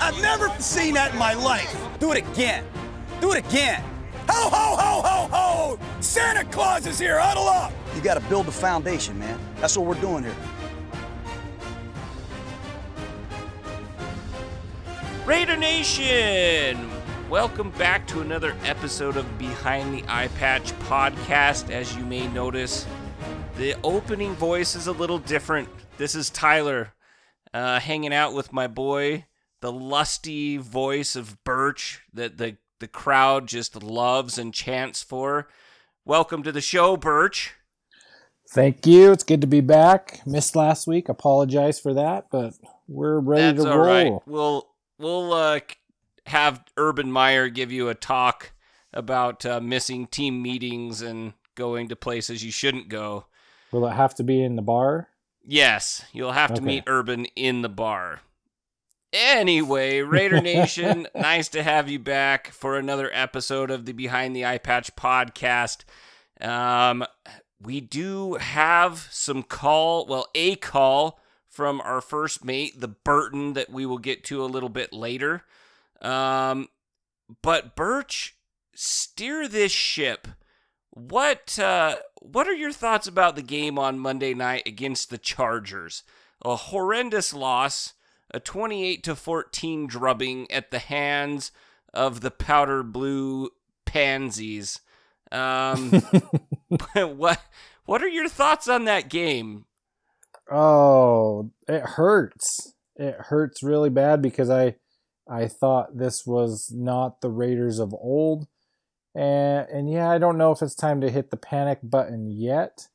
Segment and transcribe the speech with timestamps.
[0.00, 1.76] I've never seen that in my life.
[1.98, 2.64] Do it again.
[3.20, 3.82] Do it again.
[4.30, 5.78] Ho, ho, ho, ho, ho!
[6.00, 7.18] Santa Claus is here.
[7.18, 7.72] Huddle up.
[7.94, 9.38] You got to build the foundation, man.
[9.56, 10.34] That's what we're doing here.
[15.26, 16.90] Raider Nation!
[17.28, 21.70] Welcome back to another episode of Behind the Eye Patch podcast.
[21.70, 22.86] As you may notice,
[23.58, 25.68] the opening voice is a little different.
[25.98, 26.94] This is Tyler
[27.52, 29.26] uh, hanging out with my boy,
[29.60, 35.48] the lusty voice of Birch that the, the crowd just loves and chants for.
[36.04, 37.54] Welcome to the show, Birch.
[38.48, 39.12] Thank you.
[39.12, 40.20] It's good to be back.
[40.26, 41.08] Missed last week.
[41.08, 42.54] Apologize for that, but
[42.88, 43.86] we're ready That's to all roll.
[43.86, 44.22] right.
[44.26, 45.60] We'll we'll uh,
[46.26, 48.52] have Urban Meyer give you a talk
[48.92, 53.26] about uh, missing team meetings and going to places you shouldn't go.
[53.70, 55.08] Will it have to be in the bar?
[55.44, 58.20] Yes, you'll have to meet Urban in the bar.
[59.12, 64.46] Anyway, Raider Nation, nice to have you back for another episode of the Behind the
[64.46, 65.84] Eye Patch podcast.
[66.40, 67.04] Um,
[67.60, 73.70] we do have some call, well, a call from our first mate, the Burton, that
[73.70, 75.42] we will get to a little bit later.
[76.00, 76.68] Um,
[77.42, 78.36] but Birch,
[78.74, 80.28] steer this ship.
[80.90, 86.02] What uh, what are your thoughts about the game on Monday night against the Chargers?
[86.44, 87.92] A horrendous loss,
[88.32, 91.52] a 28 to 14 drubbing at the hands
[91.92, 93.50] of the powder blue
[93.84, 94.80] pansies.
[95.32, 95.90] Um,
[96.94, 97.40] what
[97.84, 99.64] what are your thoughts on that game?
[100.50, 102.74] Oh, it hurts.
[102.96, 104.76] It hurts really bad because I
[105.28, 108.46] I thought this was not the Raiders of old.
[109.14, 112.88] And and yeah, I don't know if it's time to hit the panic button yet.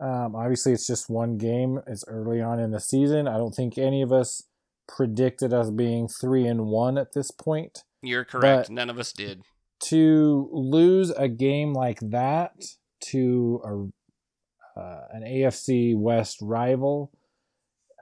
[0.00, 1.80] Um, obviously, it's just one game.
[1.86, 3.28] It's early on in the season.
[3.28, 4.42] I don't think any of us
[4.88, 7.84] predicted us being three and one at this point.
[8.02, 8.68] You're correct.
[8.68, 9.42] But- None of us did.
[9.84, 12.52] to lose a game like that
[13.10, 17.12] to a uh, an AFC West rival,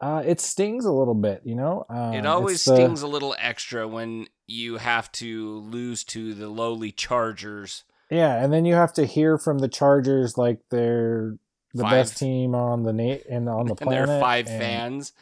[0.00, 1.42] uh, it stings a little bit.
[1.44, 6.04] You know, um, It always the- stings a little extra when you have to lose
[6.04, 7.84] to the lowly Chargers.
[8.10, 11.36] yeah, and then you have to hear from the Chargers like they're
[11.74, 11.90] the Five.
[11.90, 14.06] best team on the na- and on the And planet.
[14.06, 15.12] there are five and- fans.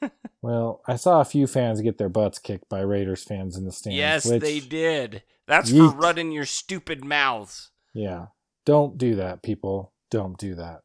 [0.46, 3.72] Well, I saw a few fans get their butts kicked by Raiders fans in the
[3.72, 3.96] stands.
[3.96, 5.24] Yes, which, they did.
[5.48, 5.90] That's Yeet.
[5.90, 7.70] for running your stupid mouths.
[7.92, 8.26] Yeah.
[8.64, 9.92] Don't do that, people.
[10.08, 10.82] Don't do that.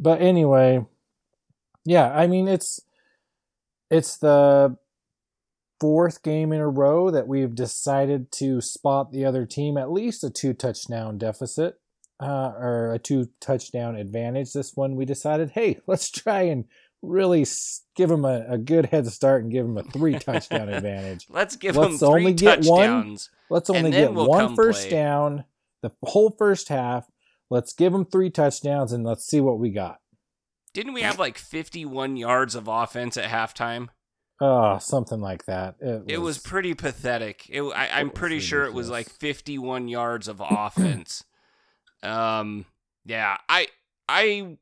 [0.00, 0.84] But anyway,
[1.84, 2.80] yeah, I mean it's
[3.88, 4.76] it's the
[5.80, 10.24] fourth game in a row that we've decided to spot the other team at least
[10.24, 11.78] a two touchdown deficit
[12.20, 14.52] uh, or a two touchdown advantage.
[14.52, 16.64] This one we decided, hey, let's try and
[17.02, 17.46] really
[17.94, 21.26] give them a, a good head start and give them a three touchdown advantage.
[21.28, 23.16] Let's give Let's them three only get one.
[23.50, 24.90] Let's only get we'll one first play.
[24.90, 25.44] down,
[25.82, 27.06] the whole first half.
[27.50, 30.00] Let's give them three touchdowns and let's see what we got.
[30.74, 33.88] Didn't we have like 51 yards of offense at halftime?
[34.40, 35.76] Oh, something like that.
[35.80, 37.46] It was, It was pretty pathetic.
[37.48, 41.24] It, I, was pretty sure it was like 51 yards of offense.
[42.02, 42.66] um,
[43.04, 43.68] yeah, I,
[44.08, 44.58] I,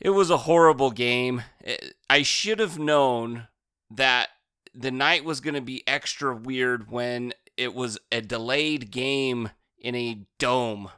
[0.00, 1.42] it was a horrible game.
[1.60, 3.48] It- I should have known
[3.90, 4.28] that
[4.74, 9.94] the night was going to be extra weird when it was a delayed game in
[9.94, 10.90] a dome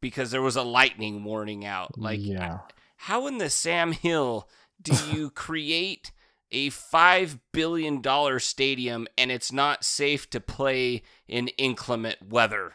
[0.00, 1.98] because there was a lightning warning out.
[1.98, 2.58] Like, yeah,
[2.96, 4.48] how in the Sam Hill
[4.80, 6.12] do you create
[6.50, 12.74] a five billion dollar stadium and it's not safe to play in inclement weather?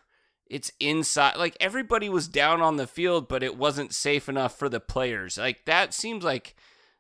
[0.50, 1.38] It's inside.
[1.38, 5.38] Like everybody was down on the field, but it wasn't safe enough for the players.
[5.38, 6.56] Like that seems like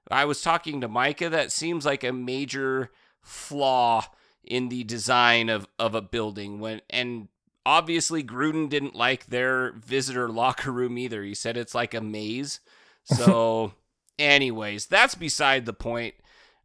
[0.09, 1.29] I was talking to Micah.
[1.29, 2.91] That seems like a major
[3.21, 4.05] flaw
[4.43, 6.59] in the design of of a building.
[6.59, 7.27] When and
[7.65, 11.23] obviously Gruden didn't like their visitor locker room either.
[11.23, 12.61] He said it's like a maze.
[13.03, 13.73] So,
[14.19, 16.15] anyways, that's beside the point.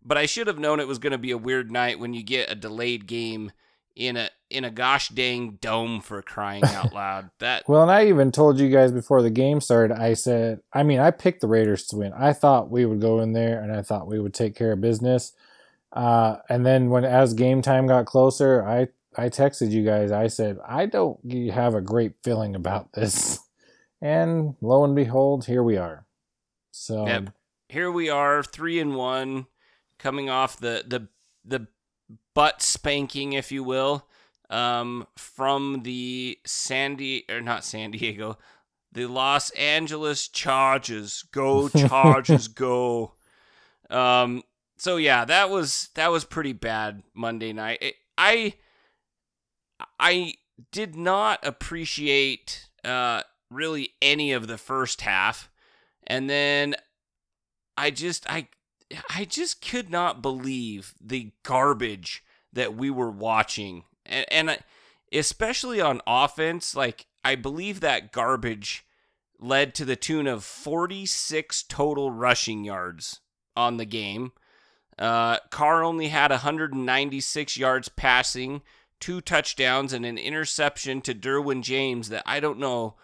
[0.05, 2.23] But I should have known it was going to be a weird night when you
[2.25, 3.53] get a delayed game
[3.95, 7.31] in a in a gosh dang dome for crying out loud.
[7.39, 10.83] That Well, and I even told you guys before the game started, I said, I
[10.83, 12.13] mean, I picked the Raiders to win.
[12.13, 14.81] I thought we would go in there and I thought we would take care of
[14.81, 15.33] business.
[15.93, 20.11] Uh, and then when as game time got closer, I I texted you guys.
[20.11, 21.19] I said I don't
[21.51, 23.39] have a great feeling about this,
[24.01, 26.07] and lo and behold, here we are.
[26.71, 27.31] So Yep.
[27.69, 29.47] Here we are, three and one,
[29.99, 31.09] coming off the the
[31.43, 31.67] the
[32.35, 34.07] butt spanking, if you will,
[34.51, 38.39] um, from the Sandy or not San Diego,
[38.93, 41.25] the Los Angeles Chargers.
[41.33, 43.15] Go Chargers, go!
[43.91, 44.43] Um,
[44.77, 47.79] so yeah, that was that was pretty bad Monday night.
[47.81, 48.55] It, I
[49.99, 50.35] I
[50.71, 55.51] did not appreciate uh, really any of the first half,
[56.07, 56.75] and then
[57.77, 58.49] I just I
[59.11, 64.59] I just could not believe the garbage that we were watching, and, and I,
[65.13, 66.75] especially on offense.
[66.75, 68.85] Like I believe that garbage
[69.39, 73.21] led to the tune of 46 total rushing yards
[73.57, 74.33] on the game.
[74.99, 78.63] Uh, Carr only had 196 yards passing,
[79.01, 82.97] two touchdowns, and an interception to Derwin James that I don't know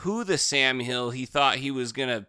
[0.00, 2.26] who the Sam Hill he thought he was going to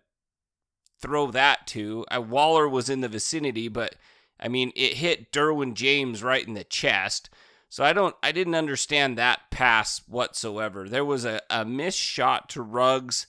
[1.01, 2.05] throw that to.
[2.13, 3.95] Uh, Waller was in the vicinity, but
[4.39, 7.29] I mean, it hit Derwin James right in the chest.
[7.69, 10.87] So I don't, I didn't understand that pass whatsoever.
[10.87, 13.27] There was a, a missed shot to Ruggs.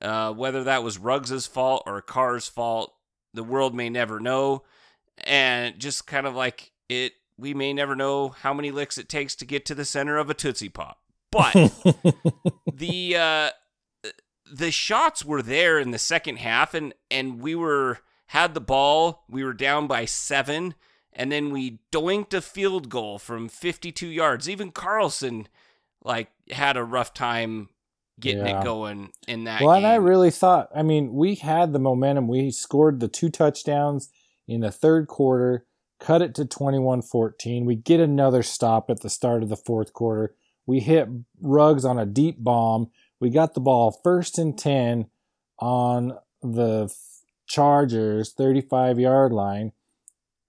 [0.00, 2.92] Uh, whether that was Ruggs' fault or Carr's fault,
[3.32, 4.62] the world may never know.
[5.24, 9.34] And just kind of like it, we may never know how many licks it takes
[9.36, 10.98] to get to the center of a Tootsie Pop.
[11.30, 11.54] But
[12.72, 13.50] the uh,
[14.52, 17.98] the shots were there in the second half, and and we were
[18.28, 19.24] had the ball.
[19.28, 20.74] We were down by seven,
[21.12, 24.48] and then we doinked a field goal from 52 yards.
[24.48, 25.48] Even Carlson
[26.04, 27.68] like had a rough time
[28.18, 28.60] getting Yeah.
[28.60, 29.84] it going in that well, game.
[29.84, 32.28] and I really thought, I mean, we had the momentum.
[32.28, 34.08] We scored the two touchdowns
[34.48, 35.66] in the third quarter,
[36.00, 37.66] cut it to 21 14.
[37.66, 40.34] We get another stop at the start of the fourth quarter.
[40.64, 41.08] We hit
[41.40, 42.90] Ruggs on a deep bomb.
[43.20, 45.06] We got the ball first and 10
[45.58, 46.94] on the
[47.46, 49.72] Chargers 35 yard line,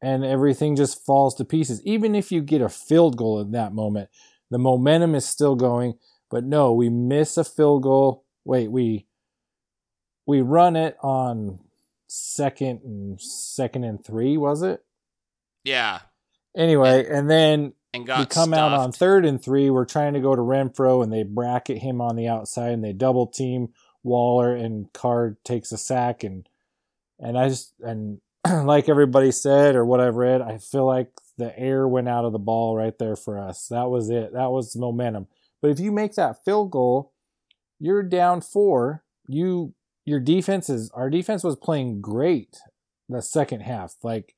[0.01, 1.81] and everything just falls to pieces.
[1.85, 4.09] Even if you get a field goal in that moment,
[4.49, 5.97] the momentum is still going.
[6.29, 8.25] But no, we miss a field goal.
[8.43, 9.05] Wait, we
[10.25, 11.59] we run it on
[12.07, 14.83] second and second and three, was it?
[15.63, 15.99] yeah,
[16.57, 19.69] Anyway, and then and got we come out on third and three.
[19.69, 22.93] We're trying to go to Renfrow, and they bracket him on the outside, and they
[22.93, 23.69] double team
[24.03, 26.47] Waller, and Carr takes a sack, and
[27.19, 28.19] and I just and
[28.65, 32.31] like everybody said or what I've read, I feel like the air went out of
[32.31, 33.67] the ball right there for us.
[33.67, 34.33] That was it.
[34.33, 35.27] That was momentum.
[35.61, 37.13] But if you make that field goal,
[37.79, 39.03] you're down four.
[39.27, 39.73] You
[40.05, 42.57] your defense is our defense was playing great
[43.09, 43.95] the second half.
[44.03, 44.35] Like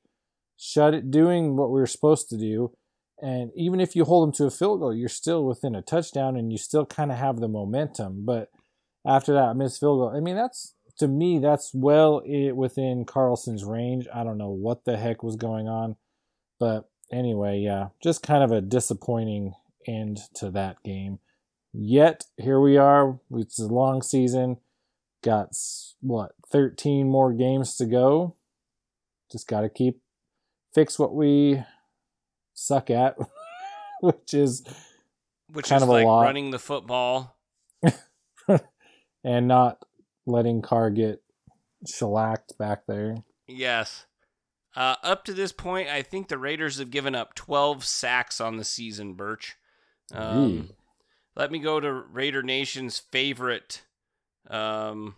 [0.56, 2.72] shut it doing what we were supposed to do.
[3.22, 6.36] And even if you hold them to a field goal, you're still within a touchdown
[6.36, 8.24] and you still kind of have the momentum.
[8.24, 8.50] But
[9.06, 12.22] after that missed field goal, I mean, that's to me, that's well
[12.54, 14.06] within Carlson's range.
[14.14, 15.96] I don't know what the heck was going on.
[16.58, 19.54] But anyway, yeah, just kind of a disappointing
[19.86, 21.18] end to that game.
[21.72, 23.18] Yet, here we are.
[23.30, 24.58] It's a long season.
[25.22, 25.56] Got,
[26.00, 28.36] what, 13 more games to go.
[29.30, 30.00] Just got to keep,
[30.74, 31.62] fix what we
[32.60, 33.16] suck at,
[34.00, 34.64] which is
[35.52, 37.36] which kind is of a like running the football.
[39.24, 39.84] and not
[40.26, 41.22] letting Carr get
[41.86, 43.16] shellacked back there.
[43.46, 44.06] Yes.
[44.76, 48.56] Uh, up to this point, I think the Raiders have given up 12 sacks on
[48.56, 49.56] the season, Birch.
[50.12, 50.70] Um,
[51.34, 53.82] let me go to Raider Nation's favorite
[54.48, 55.16] um,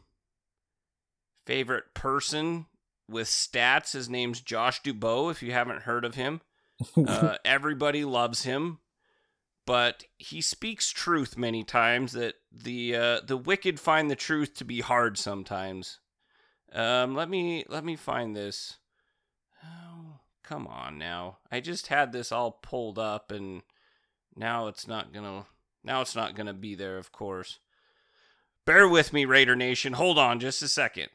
[1.47, 2.66] favorite person
[3.09, 3.93] with stats.
[3.93, 6.40] His name's Josh Dubow, if you haven't heard of him.
[6.97, 8.79] Uh, everybody loves him,
[9.67, 14.65] but he speaks truth many times that the uh, the wicked find the truth to
[14.65, 15.99] be hard sometimes.
[16.73, 18.79] Um, let me let me find this.
[19.65, 21.39] Oh, come on now.
[21.51, 23.62] I just had this all pulled up and
[24.35, 25.47] now it's not gonna
[25.85, 27.59] now it's not gonna be there, of course.
[28.65, 29.95] Bear with me, Raider Nation.
[29.95, 31.09] Hold on just a second.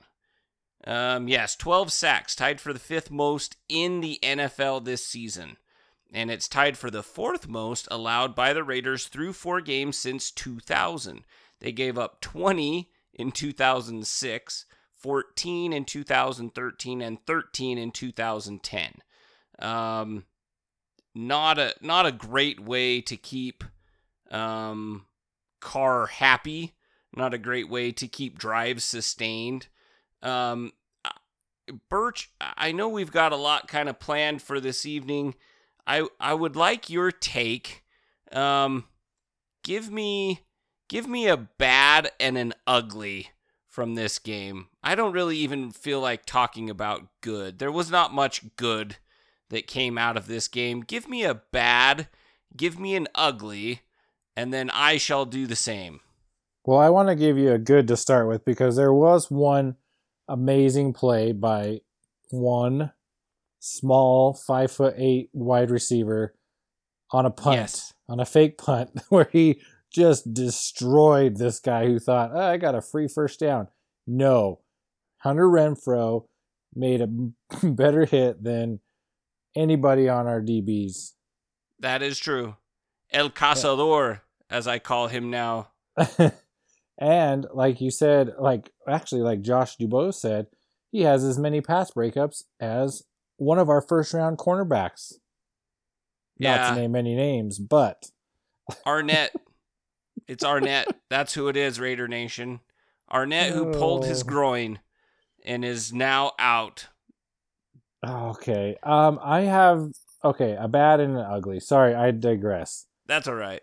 [0.87, 5.57] Um, yes, 12 sacks, tied for the fifth most in the NFL this season.
[6.13, 10.31] And it's tied for the fourth most allowed by the Raiders through four games since
[10.31, 11.25] 2000.
[11.59, 18.93] They gave up 20 in 2006, 14 in 2013, and 13 in 2010.
[19.59, 20.23] Um,
[21.13, 23.65] not a not a great way to keep
[24.31, 25.05] um,
[25.59, 26.75] Carr happy.
[27.13, 29.67] Not a great way to keep drives sustained.
[30.21, 30.71] Um,
[31.89, 35.35] Birch, I know we've got a lot kind of planned for this evening.
[35.85, 37.83] I I would like your take.
[38.31, 38.85] Um,
[39.63, 40.41] give me
[40.89, 43.29] give me a bad and an ugly
[43.67, 44.67] from this game.
[44.83, 47.59] I don't really even feel like talking about good.
[47.59, 48.97] There was not much good
[49.49, 50.81] that came out of this game.
[50.81, 52.07] Give me a bad,
[52.55, 53.81] give me an ugly,
[54.35, 55.99] and then I shall do the same.
[56.65, 59.77] Well, I want to give you a good to start with because there was one
[60.27, 61.79] amazing play by
[62.29, 62.91] one
[63.59, 66.33] small five foot eight wide receiver
[67.11, 67.93] on a punt, Yes.
[68.09, 69.61] on a fake punt, where he
[69.93, 73.69] just destroyed this guy who thought, oh, I got a free first down.
[74.05, 74.59] No,
[75.19, 76.25] Hunter Renfrow
[76.75, 77.07] made a
[77.67, 78.79] better hit than
[79.55, 81.13] anybody on our DBs.
[81.79, 82.55] That is true.
[83.11, 85.69] El Cazador, as I call him now.
[86.97, 90.47] and like you said, like actually, like Josh Dubow said,
[90.91, 93.03] he has as many pass breakups as
[93.37, 95.13] one of our first round cornerbacks.
[96.39, 96.69] Not Yeah.
[96.69, 98.09] to name any names, but
[98.85, 99.35] Arnett.
[100.27, 100.87] it's Arnett.
[101.09, 102.59] That's who it is, Raider Nation.
[103.11, 104.25] Arnett, who pulled his Oh.
[104.25, 104.79] groin
[105.45, 106.87] and is now out.
[108.05, 108.77] okay.
[108.83, 109.91] Um, I have
[110.23, 111.59] okay a bad and an ugly.
[111.59, 112.85] Sorry, I digress.
[113.05, 113.61] That's all right.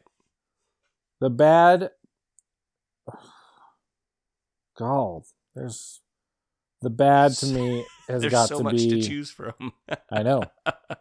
[1.21, 1.91] The bad.
[4.77, 5.23] God,
[5.55, 6.01] there's
[6.83, 8.89] the bad to me has There's got so to much be.
[9.01, 9.73] to choose from.
[10.11, 10.43] I know.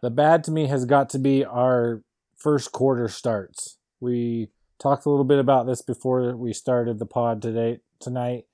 [0.01, 2.03] the bad to me has got to be our
[2.37, 3.77] first quarter starts.
[3.99, 4.49] We
[4.81, 8.45] talked a little bit about this before we started the pod today tonight.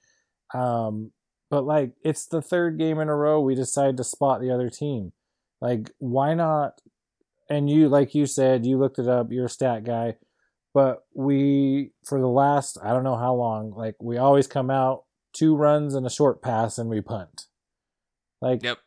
[0.53, 1.11] Um,
[1.49, 4.69] but like it's the third game in a row we decide to spot the other
[4.69, 5.13] team.
[5.61, 6.81] Like why not?
[7.49, 10.15] And you like you said, you looked it up, you're a stat guy.
[10.73, 15.03] But we for the last I don't know how long, like we always come out
[15.33, 17.47] two runs and a short pass and we punt.
[18.41, 18.79] Like yep.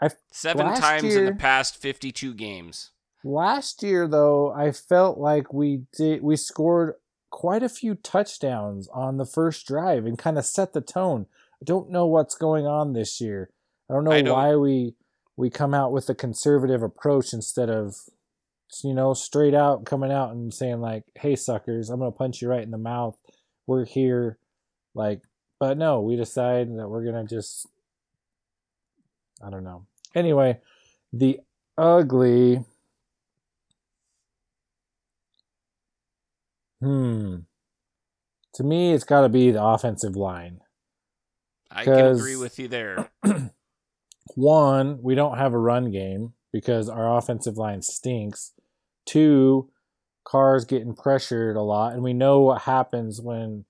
[0.00, 2.90] I- Seven times in the past 52 games.
[3.24, 6.94] Last year, though, I felt like we did we scored
[7.30, 11.26] quite a few touchdowns on the first drive and kind of set the tone.
[11.60, 13.50] I don't know what's going on this year.
[13.88, 14.94] I don't know I don't- why we
[15.36, 17.94] we come out with a conservative approach instead of
[18.82, 22.48] you know straight out coming out and saying like, "Hey suckers, I'm gonna punch you
[22.48, 23.16] right in the mouth.
[23.66, 24.38] We're here."
[24.94, 25.22] Like,
[25.62, 27.68] but no, we decide that we're gonna just
[29.40, 29.86] I don't know.
[30.12, 30.58] Anyway,
[31.12, 31.38] the
[31.78, 32.64] ugly
[36.80, 37.36] Hmm.
[38.54, 40.62] To me, it's got to be the offensive line.
[41.70, 43.12] I can agree with you there.
[44.34, 48.50] One, we don't have a run game because our offensive line stinks.
[49.06, 49.70] Two,
[50.24, 53.64] Carr's getting pressured a lot, and we know what happens when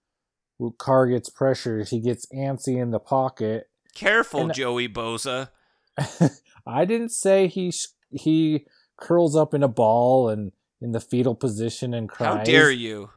[0.71, 1.89] Carr gets pressured.
[1.89, 3.69] He gets antsy in the pocket.
[3.95, 5.51] Careful, And- Joey Bosa.
[6.67, 8.67] I didn't say he sh- he
[8.97, 12.39] curls up in a ball and in the fetal position and cries.
[12.39, 13.11] How dare you?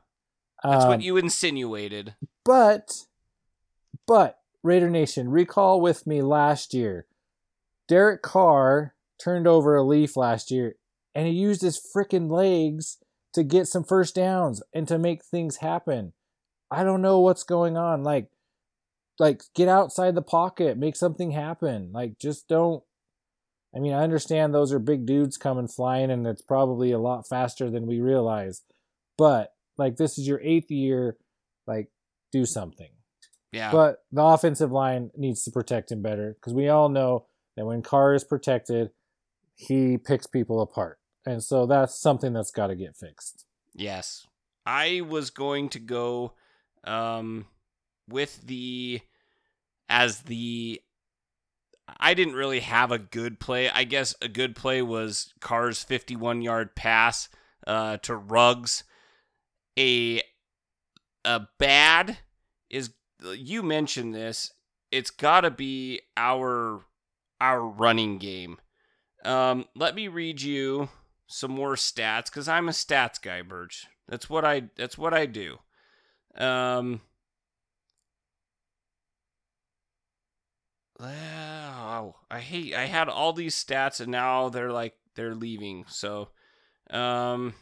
[0.63, 2.15] That's Um, what you insinuated.
[2.43, 2.91] But,
[4.07, 7.05] but Raider Nation, recall with me last year.
[7.87, 10.75] Derek Carr turned over a leaf last year,
[11.13, 12.97] and he used his freaking legs
[13.33, 16.13] to get some first downs and to make things happen.
[16.71, 18.03] I don't know what's going on.
[18.03, 18.29] Like,
[19.19, 21.91] like get outside the pocket, make something happen.
[21.93, 22.83] Like, just don't.
[23.75, 27.27] I mean, I understand those are big dudes coming flying, and it's probably a lot
[27.27, 28.63] faster than we realize.
[29.17, 31.17] But like, this is your eighth year.
[31.67, 31.89] Like,
[32.31, 32.89] do something.
[33.51, 33.71] Yeah.
[33.71, 37.81] But the offensive line needs to protect him better because we all know that when
[37.81, 38.89] Carr is protected,
[39.55, 40.99] he picks people apart.
[41.25, 43.45] And so that's something that's got to get fixed.
[43.73, 44.27] Yes.
[44.65, 46.33] I was going to go
[46.85, 47.45] um
[48.07, 49.01] with the
[49.89, 50.81] as the
[51.99, 53.69] I didn't really have a good play.
[53.69, 57.29] I guess a good play was Carr's 51-yard pass
[57.67, 58.83] uh to Ruggs.
[59.77, 60.21] A
[61.23, 62.19] a bad
[62.69, 62.91] is
[63.35, 64.51] you mentioned this.
[64.91, 66.81] It's got to be our
[67.41, 68.57] our running game.
[69.23, 70.89] Um let me read you
[71.27, 73.87] some more stats because I'm a stats guy, Birch.
[74.07, 75.59] That's what I that's what I do.
[76.35, 77.01] Um
[80.99, 85.85] Wow, I hate I had all these stats and now they're like they're leaving.
[85.87, 86.29] So
[86.89, 87.53] um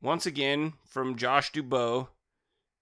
[0.00, 2.08] once again from Josh Dubow,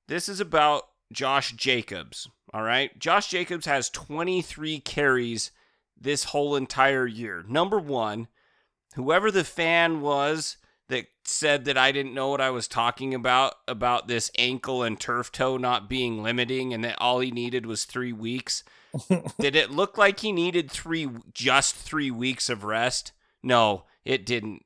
[0.09, 2.29] this is about Josh Jacobs.
[2.53, 2.99] All right.
[2.99, 5.53] Josh Jacobs has 23 carries
[5.99, 7.45] this whole entire year.
[7.49, 8.29] Number one,
[8.95, 10.57] whoever the fan was
[10.89, 14.99] that said that I didn't know what I was talking about about this ankle and
[14.99, 18.65] turf toe not being limiting and that all he needed was three weeks.
[19.41, 23.13] Did it look like he needed three, just three weeks of rest?
[23.43, 24.65] No, it didn't.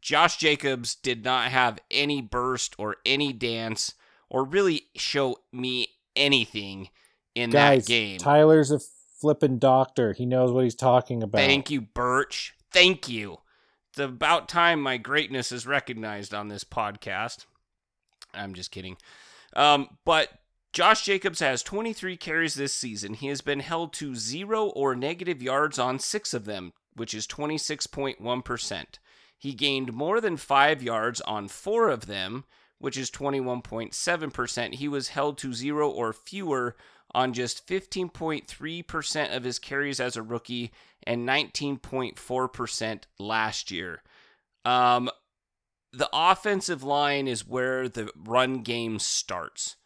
[0.00, 3.94] Josh Jacobs did not have any burst or any dance
[4.28, 6.90] or really show me anything
[7.34, 8.18] in Guys, that game.
[8.18, 8.80] Tyler's a
[9.20, 10.12] flippin' doctor.
[10.12, 11.38] He knows what he's talking about.
[11.38, 12.54] Thank you, Birch.
[12.70, 13.38] Thank you.
[13.98, 17.46] About time my greatness is recognized on this podcast.
[18.32, 18.96] I'm just kidding.
[19.54, 20.30] Um, but
[20.72, 23.14] Josh Jacobs has 23 carries this season.
[23.14, 27.26] He has been held to zero or negative yards on six of them, which is
[27.28, 28.84] 26.1%.
[29.38, 32.44] He gained more than five yards on four of them,
[32.78, 34.74] which is 21.7%.
[34.74, 36.74] He was held to zero or fewer
[37.14, 40.72] on just 15.3% of his carries as a rookie
[41.06, 44.02] and 19.4% last year.
[44.64, 45.10] Um,
[45.92, 49.76] the offensive line is where the run game starts.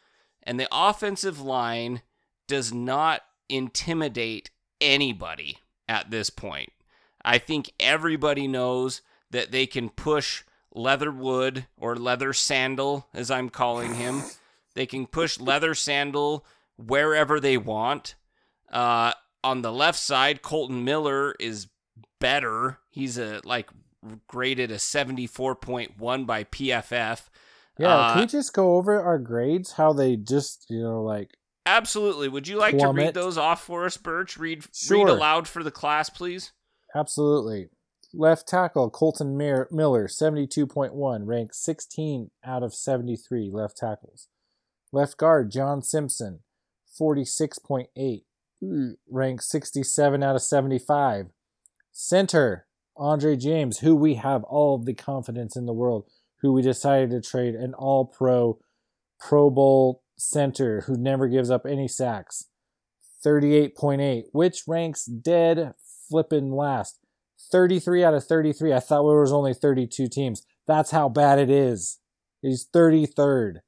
[0.43, 2.03] And the offensive line
[2.47, 5.59] does not intimidate anybody
[5.89, 6.73] at this point.
[7.25, 10.45] I think everybody knows that they can push
[10.75, 14.23] Leatherwood or Leather Sandal, as I'm calling him.
[14.75, 16.47] they can push Leather Sandal
[16.77, 18.15] wherever they want.
[18.71, 19.13] Uh,
[19.45, 21.68] on the left side, Kolton Miller is
[22.21, 22.78] better.
[22.90, 23.71] He's a like
[24.28, 27.28] graded a 74.1 by PFF.
[27.78, 29.73] Yeah, Uh, can we just go over our grades?
[29.73, 31.30] How they just, you know, like
[31.66, 32.28] Absolutely.
[32.28, 34.37] Would you like to read those off for us, Birch?
[34.38, 36.52] Read read aloud for the class, please.
[36.95, 37.68] absolutely.
[38.14, 44.28] Left tackle Kolton Mir- Miller, 72.1, ranked 16 out of 73 left tackles.
[44.92, 46.40] Left guard John Simpson,
[46.99, 48.21] 46.8, mm,
[48.61, 51.27] Hmm, ranked 67 out of 75.
[51.93, 56.09] Center Andre James, who we have all the confidence in the world,
[56.41, 58.59] who we decided to trade an all pro,
[59.21, 62.47] Pro Bowl center who never gives up any sacks.
[63.25, 65.73] 38.8, which ranks dead
[66.09, 66.99] flippin' last.
[67.50, 68.73] 33 out of 33.
[68.73, 70.45] I thought there was only 32 teams.
[70.67, 71.99] That's how bad it is.
[72.43, 73.59] He's 33rd.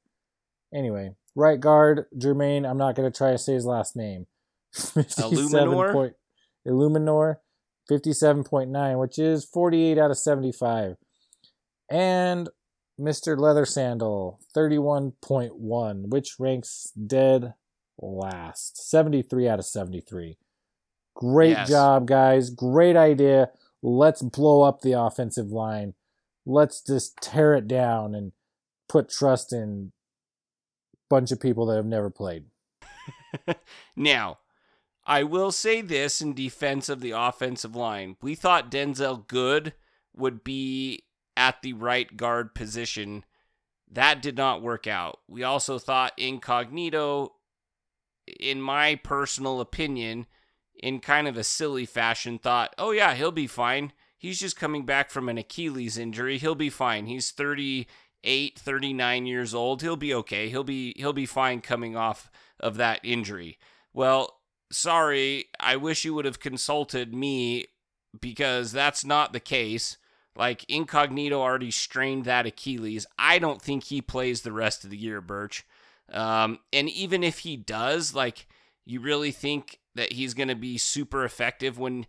[0.73, 2.69] Anyway, right guard Jermaine.
[2.69, 4.27] I'm not going to try to say his last name.
[4.73, 5.91] 57 Eluemunor?
[5.91, 6.13] Point,
[6.67, 7.35] Eluemunor,
[7.89, 10.95] 57.9, which is 48 out of 75.
[11.89, 12.49] And
[12.99, 13.37] Mr.
[13.37, 17.53] Leather Sandal, 31.1, which ranks dead
[17.99, 18.89] last.
[18.89, 20.37] 73 out of 73.
[21.15, 21.69] Great Yes.
[21.69, 22.49] job, guys.
[22.49, 23.51] Great idea.
[23.83, 25.93] Let's blow up the offensive line.
[26.45, 28.31] Let's just tear it down and
[28.87, 29.91] put trust in
[30.93, 32.45] a bunch of people that have never played.
[33.95, 34.39] Now,
[35.05, 38.17] I will say this in defense of the offensive line.
[38.21, 39.73] We thought Denzelle Good
[40.15, 41.03] would be
[41.35, 43.25] at the right guard position.
[43.89, 45.19] That did not work out.
[45.27, 47.33] We also thought Incognito,
[48.39, 50.27] in my personal opinion,
[50.75, 53.93] in kind of a silly fashion, thought, oh, yeah, he'll be fine.
[54.17, 56.37] He's just coming back from an Achilles injury.
[56.37, 57.07] He'll be fine.
[57.07, 59.81] He's 38, 39 years old.
[59.81, 60.47] He'll be okay.
[60.49, 63.57] He'll be he'll be fine coming off of that injury.
[63.93, 64.40] Well,
[64.71, 67.65] sorry, I wish you would have consulted me
[68.19, 69.97] because that's not the case.
[70.35, 73.05] Like Incognito already strained that Achilles.
[73.19, 75.65] I don't think he plays the rest of the year, Birch.
[76.11, 78.47] Um, and even if he does, like,
[78.85, 82.05] you really think that he's going to be super effective when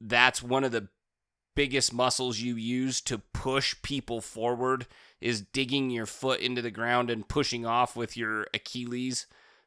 [0.00, 0.88] that's one of the
[1.54, 4.86] biggest muscles you use to push people forward
[5.20, 9.26] is digging your foot into the ground and pushing off with your Achilles,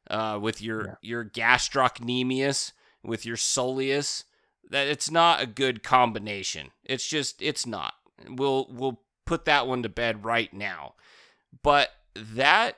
[0.10, 0.96] uh, with your Yeah.
[1.02, 2.72] your gastrocnemius,
[3.04, 4.24] with your soleus.
[4.70, 6.72] That it's not a good combination.
[6.84, 7.94] It's just it's not.
[8.28, 10.96] We'll we'll put that one to bed right now.
[11.62, 12.78] But that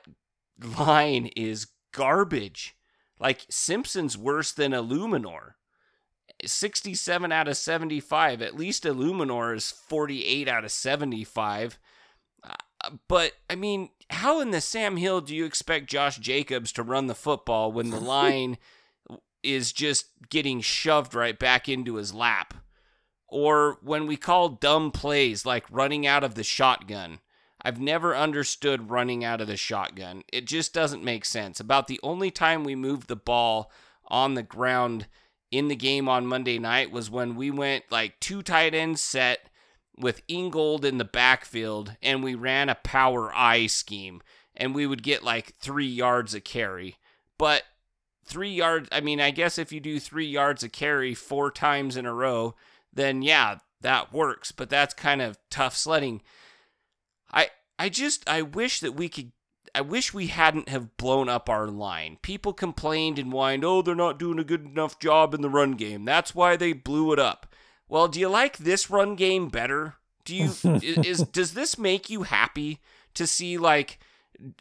[0.62, 2.76] line is garbage.
[3.18, 5.52] Like Simpson's worse than Eluemunor.
[6.44, 8.42] 67 out of 75.
[8.42, 11.78] At least Eluemunor is 48 out of 75.
[12.44, 16.82] Uh, but, I mean, how in the Sam Hill do you expect Josh Jacobs to
[16.82, 18.58] run the football when the line
[19.42, 22.54] is just getting shoved right back into his lap?
[23.28, 27.20] Or when we call dumb plays like running out of the shotgun.
[27.60, 30.22] I've never understood running out of the shotgun.
[30.32, 31.58] It just doesn't make sense.
[31.58, 33.72] About the only time we moved the ball
[34.06, 35.08] on the ground
[35.50, 39.48] in the game on Monday night was when we went like two tight ends set
[39.98, 44.22] with Ingold in the backfield and we ran a power I scheme
[44.54, 46.96] and we would get like three yards a carry.
[47.38, 47.64] But
[48.24, 51.96] three yards, I mean, I guess if you do three yards a carry four times
[51.96, 52.54] in a row,
[52.92, 54.52] then yeah, that works.
[54.52, 56.22] But that's kind of tough sledding.
[57.32, 59.32] I I just I wish that we could
[59.74, 62.16] I wish we hadn't have blown up our line.
[62.22, 65.72] People complained and whined, "Oh, they're not doing a good enough job in the run
[65.72, 66.04] game.
[66.04, 67.46] That's why they blew it up."
[67.88, 69.94] Well, do you like this run game better?
[70.24, 70.50] Do you
[70.82, 72.80] is does this make you happy
[73.14, 73.98] to see like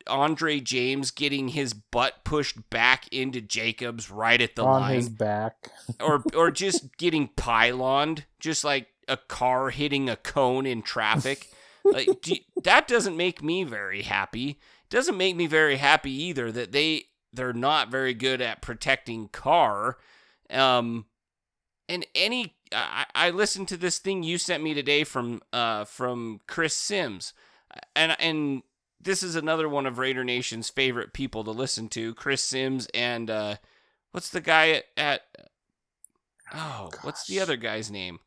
[0.08, 5.10] Andre James getting his butt pushed back into Jacobs right at the on line his
[5.10, 5.72] back.
[6.00, 11.50] or or just getting pyloned, just like a car hitting a cone in traffic.
[11.84, 14.50] Like do, that doesn't make me very happy.
[14.50, 19.28] It doesn't make me very happy either that they they're not very good at protecting
[19.30, 19.98] Carr.
[20.50, 21.06] Um,
[21.90, 26.42] and any I, I listened to this thing you sent me today from uh from
[26.48, 27.34] Chris Sims,
[27.96, 28.64] and and
[29.06, 33.30] this is another one of Raider Nation's favorite people to listen to, Chris Sims and
[33.30, 33.56] uh,
[34.12, 35.22] what's the guy at, at
[36.54, 38.20] oh, what's the other guy's name?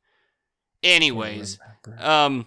[0.82, 1.58] Anyways,
[1.98, 2.46] um,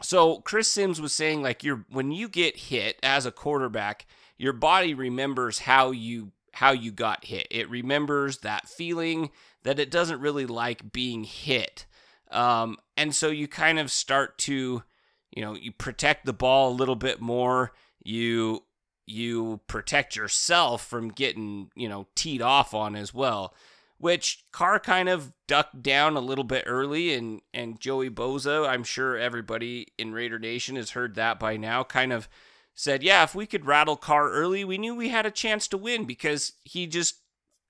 [0.00, 4.06] so Chris Sims was saying like you're when you get hit as a quarterback,
[4.38, 7.48] your body remembers how you how you got hit.
[7.50, 9.30] It remembers that feeling
[9.62, 11.86] that it doesn't really like being hit.
[12.30, 14.82] Um, and so you kind of start to,
[15.30, 17.72] you know, you protect the ball a little bit more.
[18.02, 18.64] You
[19.06, 23.54] you protect yourself from getting, you know, teed off on as well.
[23.98, 28.84] Which Carr kind of ducked down a little bit early, and and Joey Bosa, I'm
[28.84, 32.26] sure everybody in Raider Nation has heard that by now, kind of
[32.74, 35.76] said, yeah, if we could rattle Carr early, we knew we had a chance to
[35.76, 37.16] win because he just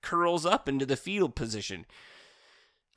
[0.01, 1.85] curls up into the field position.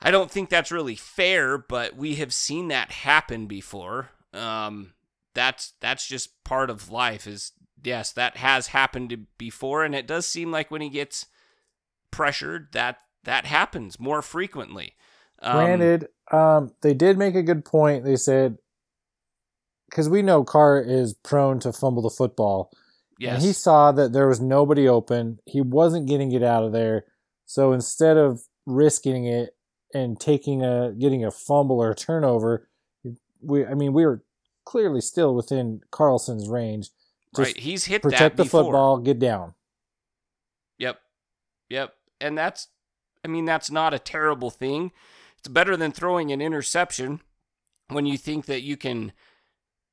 [0.00, 4.10] I don't think that's really fair, but we have seen that happen before.
[4.32, 4.92] Um,
[5.34, 7.26] that's that's just part of life.
[7.26, 11.26] Is yes, that has happened before, and it does seem like when he gets
[12.10, 14.94] pressured, that that happens more frequently.
[15.40, 18.04] Um, Granted, um, they did make a good point.
[18.04, 18.58] They said
[19.88, 22.70] because we know Carr is prone to fumble the football,
[23.18, 25.40] yes, and he saw that there was nobody open.
[25.46, 27.04] He wasn't getting it out of there,
[27.46, 29.56] so instead of risking it
[29.92, 32.68] and taking a getting a fumble or a turnover,
[33.40, 34.22] we I mean we were
[34.64, 36.90] clearly still within Carlson's range.
[37.36, 37.56] Just right.
[37.56, 39.54] He's hit protect the football, get down.
[40.78, 40.98] Yep.
[41.68, 41.94] Yep.
[42.20, 42.68] And that's,
[43.24, 44.92] I mean, that's not a terrible thing.
[45.38, 47.20] It's better than throwing an interception
[47.88, 49.12] when you think that you can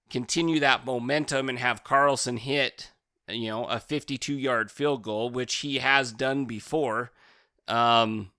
[0.10, 2.92] continue that momentum and have Carlson hit,
[3.32, 7.12] you know, a 52 yard field goal, which he has done before.
[7.68, 8.32] Um,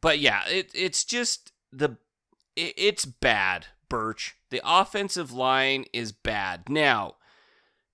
[0.00, 1.96] but yeah, it, it's just the,
[2.54, 4.36] it, it's bad, Birch.
[4.50, 6.68] The offensive line is bad.
[6.68, 7.16] Now,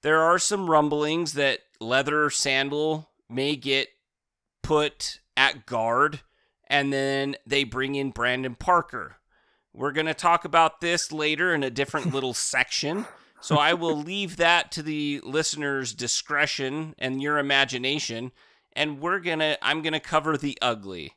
[0.02, 3.88] there are some rumblings that Leather Sandal may get
[4.62, 6.20] put at guard,
[6.68, 9.16] and then they bring in Brandon Parker.
[9.72, 13.06] We're going to talk about this later in a different little section.
[13.42, 18.32] So I will leave that to the listener's discretion and your imagination.
[18.74, 21.14] And we're to, I'm going to cover the ugly.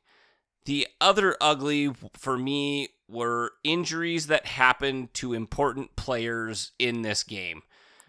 [0.65, 7.61] The other ugly for me were injuries that happened to important players in this game.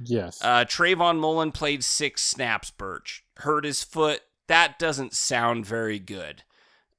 [0.03, 0.43] Yes.
[0.43, 3.25] Uh, Trayvon Mullen played six snaps, Birch.
[3.39, 4.23] Hurt his foot.
[4.49, 6.43] That doesn't sound very good.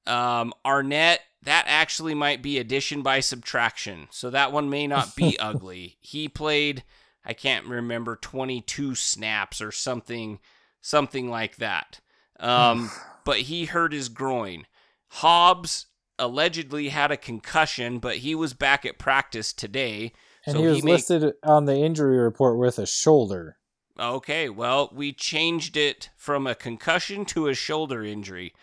[0.05, 4.07] Um, Arnett, that actually might be addition by subtraction.
[4.11, 5.97] So that one may not be ugly.
[6.01, 6.83] He played,
[7.27, 10.39] I can't remember, 22 snaps or something,
[10.79, 11.99] something like that.
[12.39, 12.89] Um,
[13.25, 14.65] but he hurt his groin.
[15.09, 15.87] Hobbs
[16.17, 20.13] allegedly had a concussion, but he was back at practice today.
[20.45, 23.57] and so he was may- listed on the injury report with a shoulder.
[23.99, 28.53] Okay, well, we changed it from a concussion to a shoulder injury.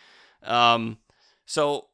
[0.43, 0.99] Um,
[1.45, 1.89] so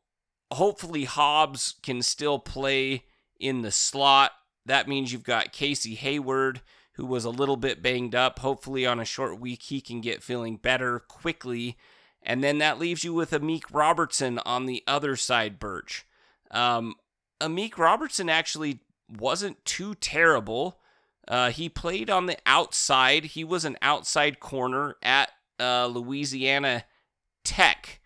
[0.52, 3.06] hopefully Hobbs can still play
[3.40, 4.32] in the slot.
[4.66, 6.60] That means you've got Casey Hayward,
[6.94, 8.38] who was a little bit banged up.
[8.40, 11.76] Hopefully, on a short week, he can get feeling better quickly.
[12.22, 16.04] And then that leaves you with Amik Robertson on the other side, Birch.
[16.50, 16.96] Um,
[17.40, 20.78] Amik Robertson actually wasn't too terrible.
[21.26, 23.24] Uh, he played on the outside.
[23.24, 26.84] He was an outside corner at uh, Louisiana
[27.44, 28.00] Tech.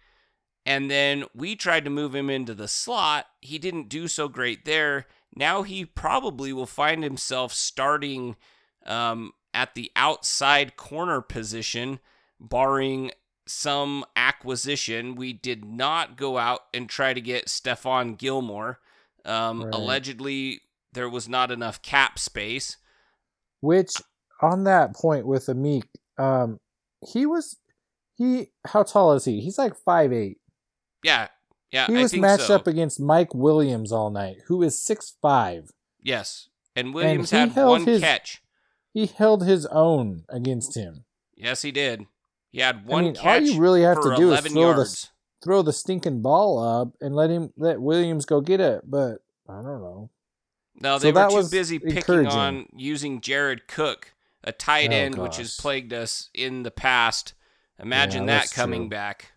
[0.67, 3.27] And then we tried to move him into the slot.
[3.41, 5.07] He didn't do so great there.
[5.35, 8.37] Now he probably will find himself starting
[8.87, 11.99] um, at the outside corner position,
[12.41, 13.11] barring
[13.47, 15.15] some acquisition.
[15.17, 18.79] We did not go out and try to get Stephon Gilmore.
[19.25, 19.75] Um, Right.
[19.75, 20.61] Allegedly,
[20.93, 22.77] there was not enough cap space.
[23.61, 23.95] Which,
[24.41, 25.85] on that point with Amik,
[26.19, 26.59] um,
[27.01, 27.57] he was
[28.15, 28.51] he.
[28.67, 29.41] How tall is he?
[29.41, 30.39] He's like five eight.
[31.03, 31.29] Yeah,
[31.75, 32.55] yeah, He was matched so.
[32.55, 35.71] up against Mike Williams all night, who is six five.
[36.03, 38.43] Yes, and Williams he had one his- catch.
[38.93, 41.05] he held his own against him.
[41.37, 42.07] Yes, he did.
[42.53, 45.03] He had one I mean, catch all you really have to do is throw yards.
[45.03, 45.09] the
[45.45, 48.83] throw the stinking ball up and let him let Williams go get it.
[48.89, 50.11] But I don't know.
[50.81, 54.95] No, So they were that too busy picking on using Jared Cook, a tight Oh,
[54.97, 57.35] end, which has plagued us in the past.
[57.79, 58.89] Imagine Yeah, that coming true.
[58.91, 59.33] back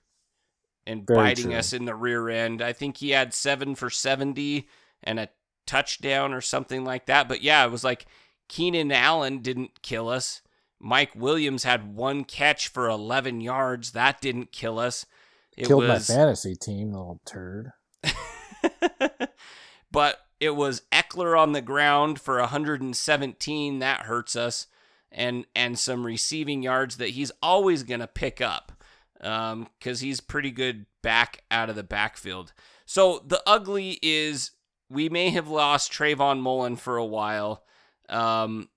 [0.88, 1.56] and Very biting true.
[1.56, 2.62] us in the rear end.
[2.62, 4.68] I think he had seven for 70
[5.04, 5.30] and a
[5.66, 7.28] touchdown or something like that.
[7.28, 8.06] But yeah, it was like
[8.48, 10.42] Keenan Allen didn't kill us.
[10.80, 13.92] Mike Williams had one catch for 11 yards.
[13.92, 15.06] That didn't kill us.
[15.58, 17.72] It Killed was my fantasy team, little turd.
[19.92, 23.80] but it was Ekeler on the ground for 117.
[23.80, 24.68] That hurts us,
[25.12, 28.72] and and some receiving yards that he's always gonna pick up,
[29.20, 32.54] because he's pretty good back out of the backfield.
[32.86, 34.52] So the ugly is
[34.90, 37.64] we may have lost Trayvon Mullen for a while,
[38.10, 38.70] um,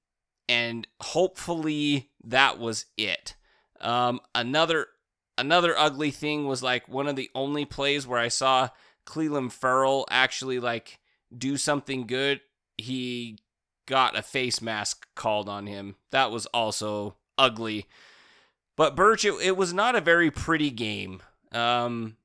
[0.48, 3.36] and hopefully that was it.
[3.80, 4.88] Um, another
[5.38, 8.68] another ugly thing was like one of the only plays where I saw
[9.06, 10.98] Clelin Ferrell actually like
[11.36, 12.40] do something good.
[12.76, 13.38] He
[13.86, 15.96] got a face mask called on him.
[16.10, 17.86] That was also ugly.
[18.76, 21.22] But Birch, it, it was not a very pretty game.
[21.52, 22.16] Um,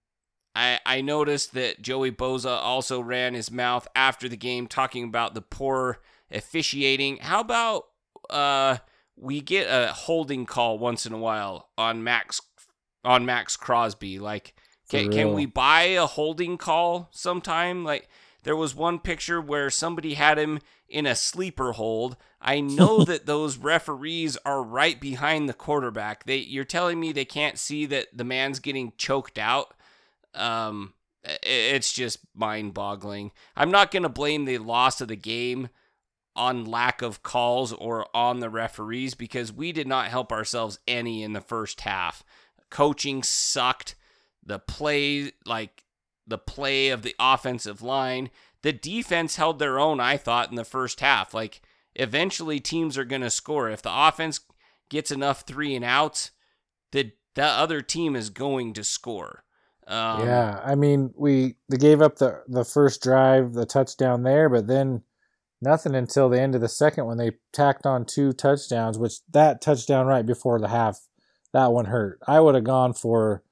[0.56, 5.34] I I noticed that Joey Bosa also ran his mouth after the game talking about
[5.34, 6.00] the poor
[6.32, 7.18] officiating.
[7.18, 7.88] How about
[8.30, 8.78] uh
[9.18, 12.42] we get a holding call once in a while on Max
[13.04, 14.20] on Maxx Crosby?
[14.20, 14.54] Like
[14.90, 17.84] can, can we buy a holding call sometime?
[17.84, 18.08] Like
[18.44, 22.18] there was one picture where somebody had him in a sleeper hold.
[22.46, 26.26] I know that those referees are right behind the quarterback.
[26.26, 29.74] They you're telling me they can't see that the man's getting choked out?
[30.34, 30.94] Um
[31.44, 33.32] it's just mind-boggling.
[33.56, 35.70] I'm not going to blame the loss of the game
[36.36, 41.24] on lack of calls or on the referees because we did not help ourselves any
[41.24, 42.24] in the first half.
[42.70, 43.96] Coaching sucked.
[44.46, 45.86] The play, like
[46.28, 48.30] the play of the offensive line,
[48.62, 51.34] the defense held their own, I thought, in the first half.
[51.34, 51.62] Like,
[51.96, 53.70] eventually teams are going to score.
[53.70, 54.40] If the offense
[54.90, 56.32] gets enough three and outs,
[56.92, 59.44] the, the other team is going to score.
[59.88, 64.50] Um, yeah, I mean, we they gave up the the first drive, the touchdown there,
[64.50, 65.04] but then
[65.62, 68.98] nothing until the end of the second when they tacked on two touchdowns.
[68.98, 71.02] Which that touchdown right before the half,
[71.54, 72.20] that one hurt.
[72.28, 73.44] I would have gone for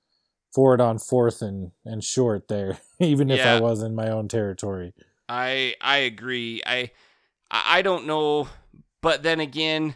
[0.51, 3.57] for it on fourth and and short there, even if Yeah.
[3.57, 4.95] I was in my own territory.
[5.29, 6.63] I I agree.
[6.65, 6.89] I
[7.53, 8.47] I don't know,
[9.01, 9.95] but then again,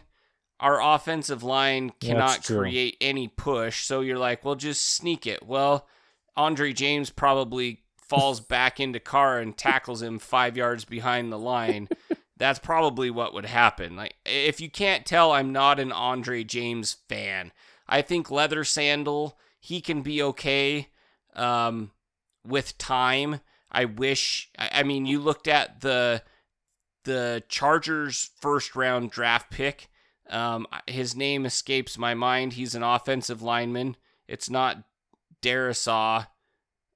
[0.60, 3.84] our offensive line cannot create any push.
[3.84, 5.44] So you're like, well, just sneak it.
[5.44, 5.86] Well,
[6.36, 11.88] Andre James probably falls back into Carr and tackles him five yards behind the line.
[12.36, 13.96] That's probably what would happen.
[13.96, 17.52] Like, if you can't tell, I'm not an Andre James fan.
[17.88, 20.88] I think Leather Sandal he can be okay
[21.34, 21.90] um,
[22.46, 23.40] with time.
[23.70, 24.50] I wish.
[24.58, 26.22] I, I mean, you looked at the
[27.08, 29.88] the Chargers first round draft pick.
[30.28, 32.52] Um, his name escapes my mind.
[32.52, 33.96] He's an offensive lineman.
[34.28, 34.84] It's not
[35.40, 36.26] Darrisaw,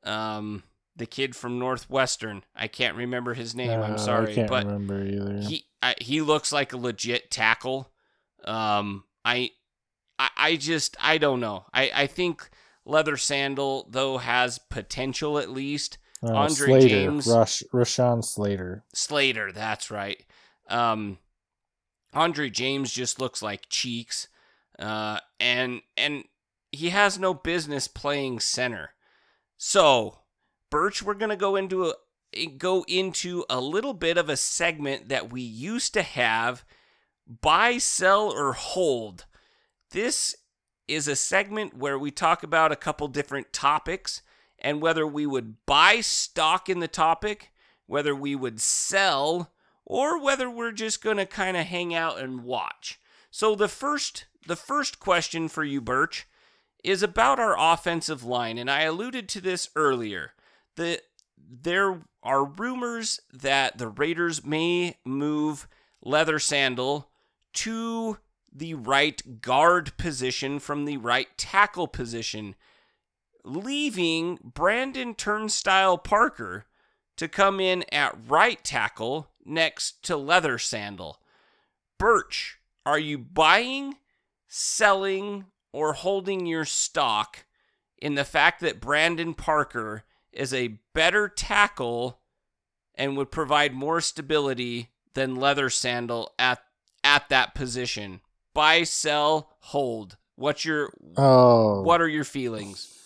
[0.05, 2.44] um, the kid from Northwestern.
[2.55, 3.70] I can't remember his name.
[3.70, 5.40] Uh, I'm sorry, I can't but remember either.
[5.40, 7.90] he I, he looks like a legit tackle.
[8.44, 9.53] Um, I,
[10.18, 11.64] I I just I don't know.
[11.72, 12.51] I I think
[12.85, 15.96] Leather Sandal though has potential at least.
[16.22, 18.85] Uh, Andre Slater, James- Rush, Rashawn Slater.
[18.94, 20.24] Slater, that's right.
[20.68, 21.18] Um,
[22.14, 24.28] Andre James just looks like cheeks,
[24.78, 26.24] uh, and and
[26.70, 28.90] he has no business playing center.
[29.56, 30.18] So,
[30.70, 31.92] Birch, we're gonna go into
[32.35, 36.64] a go into a little bit of a segment that we used to have:
[37.26, 39.24] buy, sell, or hold.
[39.90, 40.37] This
[40.87, 44.22] is a segment where we talk about a couple different topics
[44.62, 47.53] and whether we would buy stock in the topic,
[47.87, 49.53] whether we would sell,
[49.85, 52.98] or whether we're just going to kind of hang out and watch.
[53.31, 56.27] So the first the first question for you Birch
[56.83, 60.33] is about our offensive line and I alluded to this earlier.
[60.77, 61.01] The
[61.37, 65.68] there are rumors that the Raiders may move
[66.03, 67.11] Leather Sandal
[67.55, 68.18] to
[68.55, 72.55] the right guard position from the right tackle position
[73.44, 76.66] leaving Brandon Turnstile Parker
[77.16, 81.20] to come in at right tackle next to Leather Sandal.
[81.98, 83.96] Birch, are you buying,
[84.48, 87.44] selling, or holding your stock
[87.98, 92.18] in the fact that Brandon Parker is a better tackle
[92.94, 96.62] and would provide more stability than Leather Sandal at
[97.05, 98.20] at that position.
[98.55, 100.16] Buy, sell, hold.
[100.37, 103.01] What's your Oh, what are your feelings?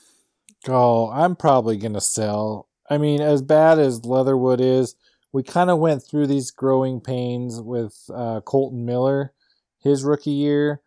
[0.68, 2.68] Oh, I'm probably gonna sell.
[2.88, 4.94] I mean, as bad as Leatherwood is,
[5.32, 9.32] we kind of went through these growing pains with uh, Kolton Miller,
[9.78, 10.80] his rookie year.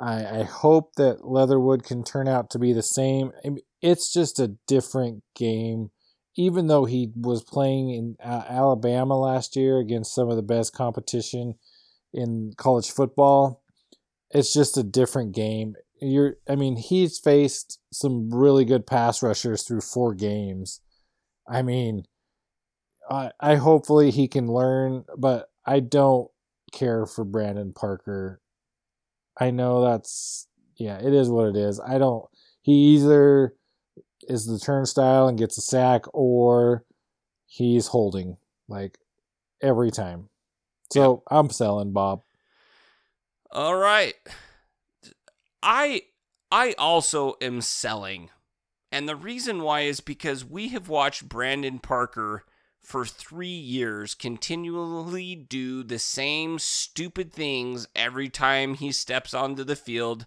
[0.00, 3.32] I, I hope that Leatherwood can turn out to be the same.
[3.44, 5.90] I mean, it's just a different game.
[6.34, 10.72] Even though he was playing in uh, Alabama last year against some of the best
[10.72, 11.56] competition
[12.14, 13.62] in college football,
[14.30, 15.76] it's just a different game.
[16.02, 20.80] You're, I mean, he's faced some really good pass rushers through four games.
[21.48, 22.04] I mean,
[23.08, 26.28] I, I hopefully he can learn, but I don't
[26.72, 28.40] care for Brandon Parker.
[29.38, 31.80] I know that's yeah, it is what it is.
[31.80, 32.24] I don't.
[32.62, 33.54] He either
[34.22, 36.84] is the turnstile and gets a sack, or
[37.46, 38.36] he's holding
[38.68, 38.98] like
[39.62, 40.28] every time.
[40.92, 42.22] So I'm selling Bob.
[43.50, 44.14] All right.
[45.62, 46.02] I
[46.50, 48.30] I also am selling.
[48.90, 52.44] And the reason why is because we have watched Brandon Parker
[52.78, 59.76] for 3 years continually do the same stupid things every time he steps onto the
[59.76, 60.26] field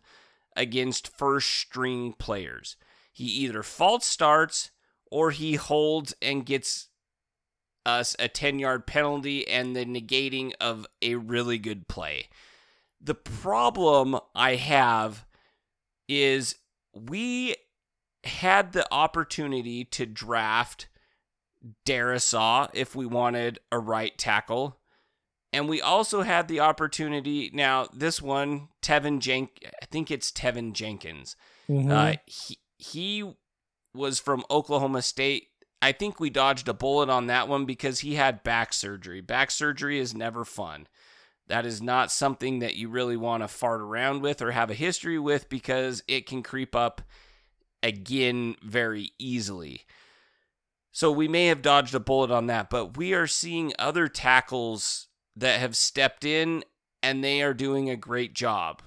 [0.56, 2.78] against first string players.
[3.12, 4.72] He either false starts
[5.12, 6.88] or he holds and gets
[7.86, 12.30] us a 10 yard penalty and the negating of a really good play.
[13.06, 15.26] The problem I have
[16.10, 16.56] is
[16.92, 17.56] we
[18.24, 20.88] had the opportunity to draft
[21.86, 24.80] Darrisaw if we wanted a right tackle.
[25.54, 27.52] And we also had the opportunity.
[27.54, 31.36] Now, this one, Teven Jenk, I think it's Teven Jenkins.
[31.70, 31.92] Mhm.
[31.92, 33.36] Uh, he he
[33.94, 35.50] was from Oklahoma State.
[35.80, 39.22] I think we dodged a bullet on that one because he had back surgery.
[39.22, 40.88] Back surgery is never fun.
[41.48, 44.76] That is not something that you really want to fart around with or have a
[44.76, 47.02] history with because it can creep up
[47.84, 49.86] again very easily.
[50.92, 55.08] So we may have dodged a bullet on that, but we are seeing other tackles
[55.36, 56.64] that have stepped in
[57.04, 58.82] and they are doing a great job.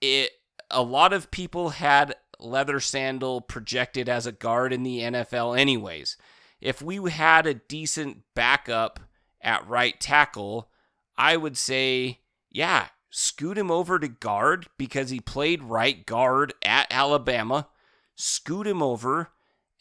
[0.00, 0.30] It
[0.70, 6.16] a lot of people had Leather Sandal projected as a guard in the NFL anyways.
[6.60, 9.00] If we had a decent backup
[9.40, 10.70] at right tackle,
[11.18, 16.86] I would say, yeah, scoot him over to guard because he played right guard at
[16.90, 17.68] Alabama.
[18.14, 19.30] Scoot him over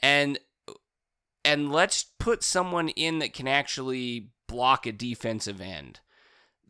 [0.01, 0.39] and
[1.45, 5.99] and let's put someone in that can actually block a defensive end.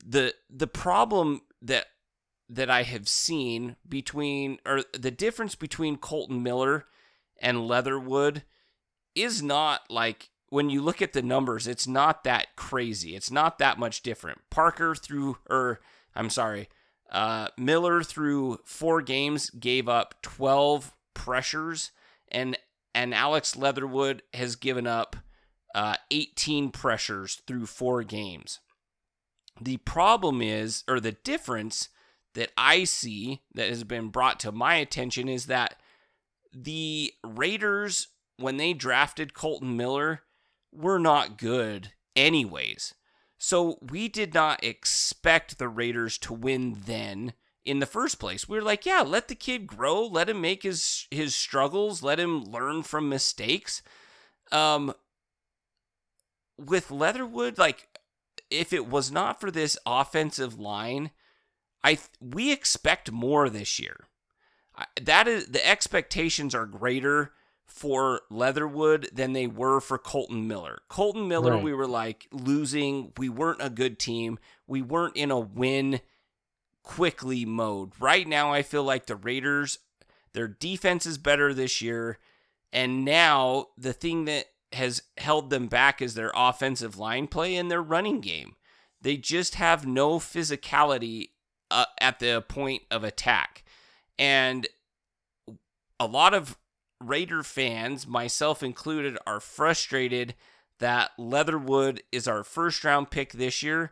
[0.05, 1.87] The the problem that
[2.49, 6.85] that I have seen between or the difference between Kolton Miller
[7.41, 8.43] and Leatherwood
[9.15, 13.15] is not like when you look at the numbers, it's not that crazy.
[13.15, 14.39] It's not that much different.
[14.49, 15.81] Parker through or
[16.15, 16.69] I'm sorry,
[17.11, 21.91] uh, Miller through four games gave up 12 pressures
[22.29, 22.57] and
[22.95, 25.15] and Alex Leatherwood has given up
[25.75, 28.59] uh, 18 pressures through four games.
[29.61, 31.89] The problem is, or the difference
[32.33, 35.75] that I see that has been brought to my attention is that
[36.53, 38.07] the Raiders,
[38.37, 40.21] when they drafted Kolton Miller,
[40.71, 42.93] were not good anyways.
[43.37, 47.33] So we did not expect the Raiders to win then
[47.65, 48.47] in the first place.
[48.47, 52.19] We were like, yeah, let the kid grow, let him make his his struggles, let
[52.19, 53.81] him learn from mistakes.
[54.51, 54.93] Um
[56.57, 57.87] with Leatherwood, like
[58.49, 61.11] if it was not for this offensive line,
[61.83, 64.07] I we expect more this year.
[65.01, 67.33] That is the expectations are greater
[67.67, 70.79] for Leatherwood than they were for Kolton Miller.
[70.89, 71.63] Kolton Miller, Right.
[71.63, 73.11] we were like losing.
[73.17, 74.39] We weren't a good team.
[74.65, 76.01] We weren't in a win
[76.83, 77.91] quickly mode.
[77.99, 79.79] Right now, I feel like the Raiders,
[80.33, 82.17] their defense is better this year.
[82.73, 87.69] And now the thing that has held them back is their offensive line play and
[87.71, 88.55] their running game.
[89.01, 91.29] They just have no physicality
[91.69, 93.63] uh, at the point of attack.
[94.17, 94.67] And
[95.99, 96.57] a lot of
[97.01, 100.35] Raider fans, myself included, are frustrated
[100.79, 103.91] that Leatherwood is our first round pick this year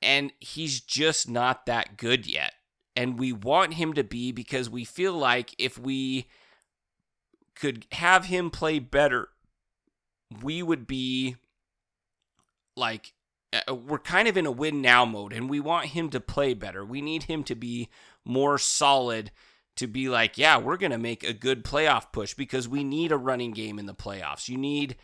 [0.00, 2.54] and he's just not that good yet.
[2.94, 6.26] And we want him to be because we feel like if we
[7.54, 9.28] could have him play better,
[10.42, 11.36] we would be
[12.76, 13.12] like
[13.52, 16.54] uh, we're kind of in a win now mode and we want him to play
[16.54, 16.84] better.
[16.84, 17.88] We need him to be
[18.24, 19.30] more solid
[19.78, 23.10] to be like, yeah, we're going to make a good playoff push because we need
[23.10, 24.48] a running game in the playoffs.
[24.48, 24.96] You need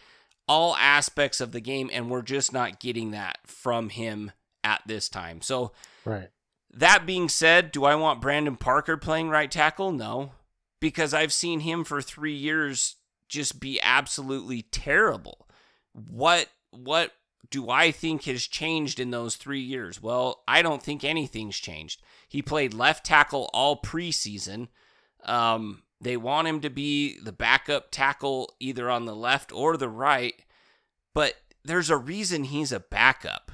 [0.46, 4.30] all aspects of the game and we're just not getting that from him
[4.62, 5.40] at this time.
[5.40, 5.72] So,
[6.04, 6.28] Right.
[6.70, 9.90] that being said, do I want Brandon Parker playing right tackle?
[9.92, 10.32] No,
[10.80, 12.96] because I've seen him for three years
[13.28, 15.48] just be absolutely terrible.
[15.92, 17.12] What what
[17.51, 20.03] do I think has changed in those three years?
[20.03, 22.03] Well, I don't think anything's changed.
[22.28, 24.68] He played left tackle all preseason.
[25.24, 29.88] Um, they want him to be the backup tackle either on the left or the
[29.88, 30.34] right,
[31.14, 31.34] but
[31.64, 33.53] there's a reason he's a backup.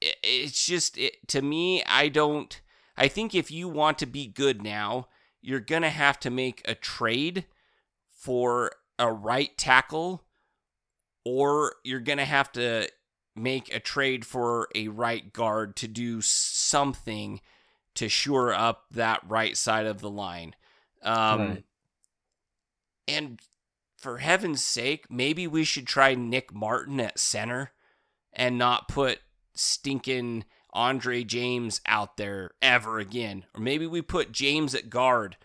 [0.00, 2.60] It's just it, to me, I don't.
[2.96, 5.08] I think if you want to be good now,
[5.40, 7.46] you're gonna have to make a trade
[8.10, 10.24] for a right tackle,
[11.24, 12.88] or you're gonna have to
[13.42, 17.40] make a trade for a right guard to do something
[17.94, 20.54] to shore up that right side of the line.
[21.02, 21.64] Um, Right.
[23.08, 23.40] And
[23.98, 27.72] for heaven's sake, maybe we should try Nick Martin at center
[28.32, 29.18] and not put
[29.54, 33.44] stinking Andre James out there ever again.
[33.54, 35.36] Or maybe we put James at guard,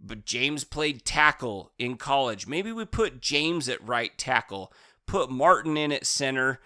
[0.00, 2.46] but James played tackle in college.
[2.46, 4.72] Maybe we put James at right tackle,
[5.06, 6.60] put Martin in at center,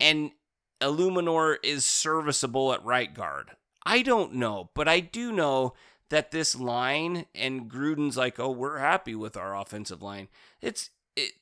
[0.00, 0.32] and
[0.80, 3.50] Eluemunor is serviceable at right guard.
[3.84, 5.74] I don't know, but I do know
[6.08, 10.28] that this line and Gruden's like, "Oh, we're happy with our offensive line."
[10.60, 11.32] It's it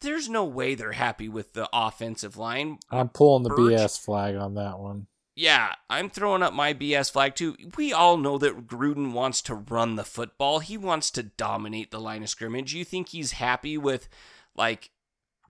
[0.00, 2.78] there's no way they're happy with the offensive line.
[2.90, 5.06] I'm pulling the Birch- BS flag on that one.
[5.34, 7.56] Yeah, I'm throwing up my BS flag too.
[7.76, 10.58] We all know that Gruden wants to run the football.
[10.58, 12.74] He wants to dominate the line of scrimmage.
[12.74, 14.08] You think he's happy with
[14.54, 14.90] like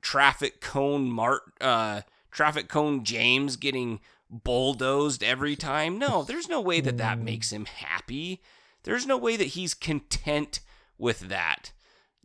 [0.00, 2.02] traffic cone Mart uh
[2.32, 5.98] traffic cone James getting bulldozed every time?
[5.98, 8.42] No, there's no way that that makes him happy.
[8.82, 10.60] There's no way that he's content
[10.98, 11.72] with that.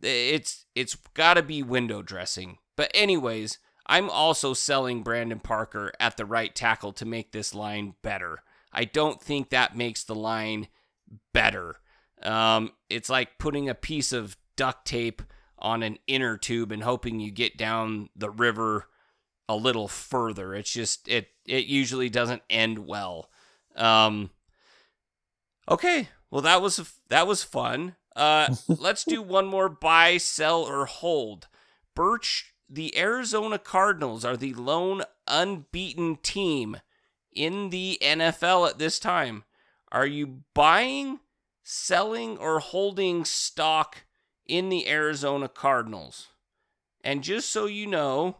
[0.02, 2.58] It's it's got to be window dressing.
[2.76, 7.94] But anyways, I'm also selling Brandon Parker at the right tackle to make this line
[8.02, 8.38] better.
[8.72, 10.68] I don't think that makes the line
[11.32, 11.76] better.
[12.22, 15.22] Um, it's like putting a piece of duct tape
[15.58, 18.86] on an inner tube and hoping you get down the river
[19.48, 20.54] a little further.
[20.54, 23.30] It's just it it usually doesn't end well.
[23.76, 24.30] Um,
[25.68, 27.96] okay, well that was that was fun.
[28.14, 31.48] Uh, let's do one more buy, sell, or hold.
[31.94, 36.76] Birch, the Arizona Cardinals are the lone unbeaten team
[37.32, 39.44] in the NFL at this time.
[39.90, 41.20] Are you buying,
[41.62, 44.04] selling, or holding stock
[44.46, 46.28] in the Arizona Cardinals?
[47.02, 48.38] And just so you know,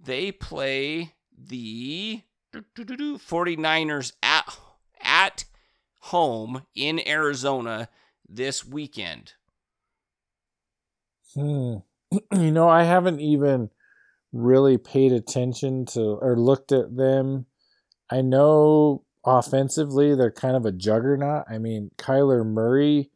[0.00, 2.22] they play the
[2.54, 4.58] 49ers at,
[5.00, 5.44] at
[6.00, 7.88] home in Arizona
[8.28, 9.34] this weekend.
[11.34, 11.76] Hmm.
[12.34, 13.70] you know, I haven't even
[14.32, 17.46] really paid attention to or looked at them.
[18.10, 21.44] I know offensively they're kind of a juggernaut.
[21.48, 23.10] I mean, Kyler Murray,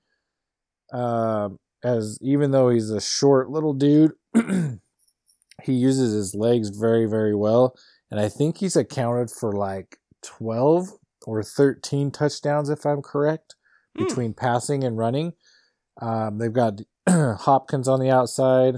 [0.92, 1.50] uh,
[1.82, 4.12] as even though he's a short little dude,
[5.62, 7.76] he uses his legs very, very well.
[8.10, 10.88] And I think he's accounted for like 12
[11.26, 13.54] or 13 touchdowns, if I'm correct,
[13.96, 14.04] Hmm.
[14.04, 15.34] between passing and running.
[16.00, 18.76] Um, they've got Hopkins on the outside.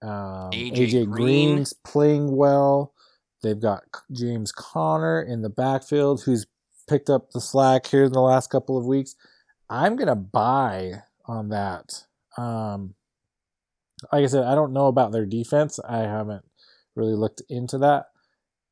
[0.00, 1.54] Um, AJ AJ, Green.
[1.54, 2.94] Green's playing well.
[3.42, 6.46] They've got James Conner in the backfield, who's
[6.88, 9.14] picked up the slack here in the last couple of weeks.
[9.68, 12.04] I'm gonna buy on that.
[12.38, 12.94] Um,
[14.12, 15.78] like I said, I don't know about their defense.
[15.86, 16.44] I haven't
[16.94, 18.06] really looked into that.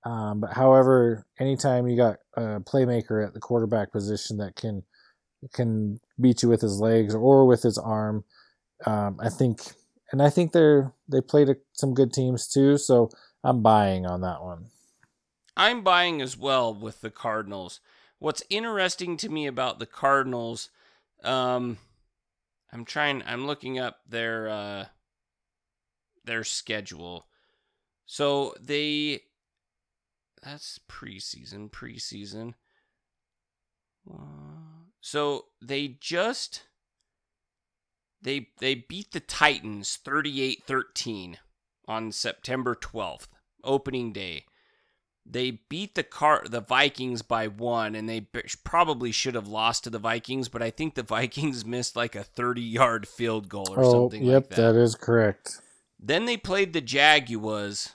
[0.05, 4.85] Um, but however, anytime you got a playmaker at the quarterback position that can
[5.53, 8.25] can beat you with his legs or with his arm,
[8.85, 9.61] um, I think,
[10.13, 12.79] and I think they're they played a, some good teams too.
[12.79, 13.11] So
[13.43, 14.67] I'm buying on that one.
[15.57, 17.81] I'm buying as well with the Cardinals.
[18.19, 20.71] What's interesting to me about the Cardinals,
[21.25, 21.79] um,
[22.73, 23.23] I'm trying.
[23.27, 24.85] I'm looking up their uh,
[26.27, 27.27] their schedule.
[28.07, 29.23] So they,
[30.43, 31.71] that's preseason.
[31.71, 32.55] Preseason.
[35.01, 36.65] So they just
[38.23, 41.37] they they beat the Titans 38-13
[41.89, 43.29] on September 12th,
[43.65, 44.45] opening day.
[45.25, 49.85] They beat the car the Vikings by one, and they b- probably should have lost
[49.85, 53.75] to the Vikings, but I think the Vikings missed like a 30 yard field goal
[53.75, 54.57] or Oh, something yep, like that.
[54.57, 55.61] Yep, that is correct.
[55.99, 57.95] Then they played the Jaguars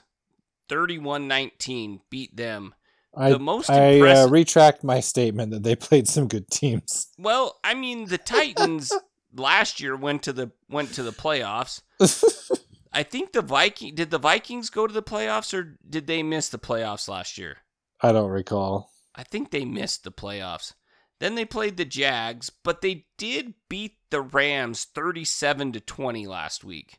[0.68, 2.74] 31 19, beat them.
[3.14, 7.08] I, The most I uh, retract my statement that they played some good teams.
[7.18, 8.90] Well, I mean, the Titans
[9.36, 11.82] last year went to the went to the playoffs.
[12.92, 16.48] I think the Viking did the Vikings go to the playoffs or did they miss
[16.48, 17.58] the playoffs last year?
[18.00, 18.90] I don't recall.
[19.14, 20.74] I think they missed the playoffs.
[21.20, 26.64] Then they played the Jags, but they did beat the Rams 37 to 20 last
[26.64, 26.98] week,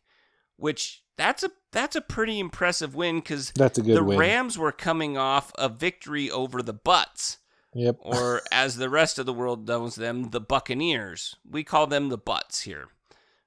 [0.58, 4.18] which that's a that's a pretty impressive win cuz That's a good the win.
[4.18, 7.38] Rams were coming off a victory over the Butts,
[7.74, 7.98] Yep.
[8.02, 11.36] or as the rest of the world knows them, the Buccaneers.
[11.50, 12.88] We call them the Butts here.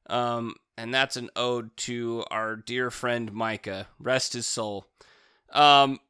[0.08, 3.88] Um, and that's an ode to our dear friend Micah.
[3.98, 4.86] Rest his soul.
[5.52, 6.00] Um,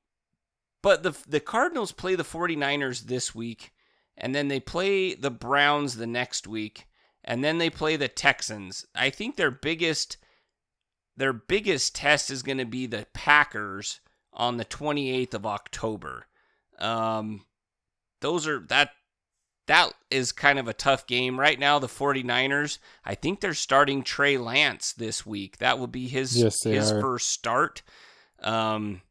[0.83, 3.73] but the the Cardinals play the 49ers this week,
[4.17, 6.87] and then they play the Browns the next week,
[7.25, 8.87] and then they play the Texans.
[8.95, 10.17] I think their biggest
[11.17, 14.01] their biggest test is going to be the Packers
[14.33, 16.27] on the 28th of October.
[16.79, 17.45] Um,
[18.21, 18.91] those are that
[19.67, 21.41] that is kind of a tough game.
[21.41, 25.59] Right now the 49ers i think they're starting trey lance this week.
[25.59, 27.01] That will be his Yes, his are.
[27.01, 27.83] first start.
[28.41, 29.03] Um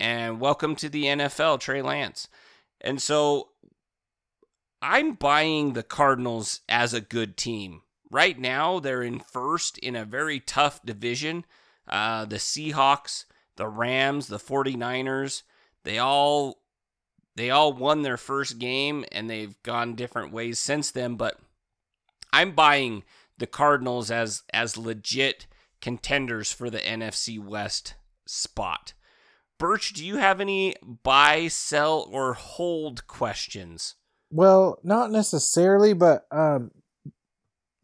[0.00, 2.28] and welcome to the nfl trey lance.
[2.80, 3.50] And so
[4.82, 7.82] i'm buying the cardinals as a good team
[8.14, 11.44] right now they're in first in a very tough division.
[11.88, 13.24] Uh the seahawks
[13.56, 15.42] the rams the 49ers
[15.84, 16.58] they all
[17.36, 21.38] they all won their first game and they've gone different ways since then but
[22.32, 23.04] i'm buying
[23.38, 25.46] the cardinals as as legit
[25.80, 27.94] contenders for the nfc west
[28.26, 28.92] spot.
[29.58, 33.94] Birch do you have any buy sell or hold questions?
[34.30, 36.72] Well, not necessarily, but um,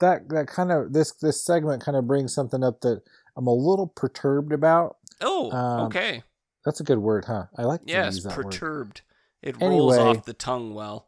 [0.01, 3.03] that that kind of this this segment kind of brings something up that
[3.37, 4.97] I'm a little perturbed about.
[5.21, 6.23] oh Um, okay
[6.65, 7.45] That's a good word, huh?
[7.57, 8.45] I like to yes use that word.
[8.47, 9.03] perturbed
[9.43, 9.99] it rolls Anyway.
[10.19, 11.07] off the tongue well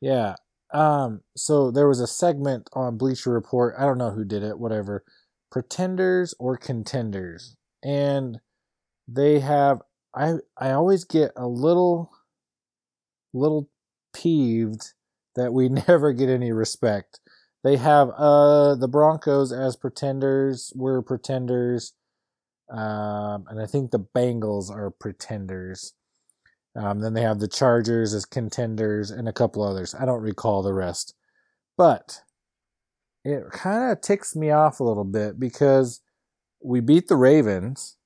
[0.00, 0.34] Yeah.
[0.72, 1.22] Um.
[1.36, 3.74] So there was a segment on Bleacher Report.
[3.78, 4.58] I don't know who did it.
[4.58, 5.02] Whatever.
[5.50, 8.38] Pretenders or contenders, and
[9.08, 9.80] they have.
[10.14, 12.12] I I always get a little,
[13.34, 13.68] little
[14.12, 14.92] peeved
[15.36, 17.18] that we never get any respect.
[17.62, 20.72] They have uh the Broncos as pretenders.
[20.74, 21.92] We're pretenders.
[22.70, 25.94] Um, and I think the Bengals are pretenders.
[26.76, 29.94] Um, then they have the Chargers as contenders and a couple others.
[29.94, 31.14] I don't recall the rest.
[31.76, 32.20] But
[33.24, 36.00] it kind of ticks me off a little bit because
[36.62, 37.96] we beat the Ravens,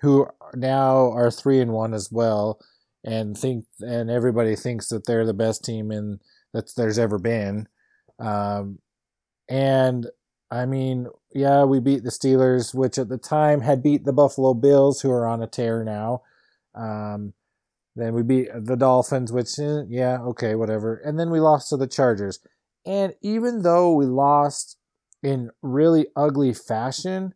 [0.00, 2.58] who now are three and one as well,
[3.04, 6.20] and think and everybody thinks that they're the best team in
[6.52, 7.66] that there's ever been.
[8.22, 8.78] Um,
[9.48, 10.06] and
[10.50, 14.54] I mean, yeah, we beat the Steelers, which at the time had beat the Buffalo
[14.54, 16.22] Bills, who are on a tear now.
[16.74, 17.34] Um,
[17.96, 20.96] then we beat the Dolphins, which, eh, yeah, okay, whatever.
[20.96, 22.38] And then we lost to the Chargers.
[22.86, 24.76] And even though we lost
[25.22, 27.34] in really ugly fashion,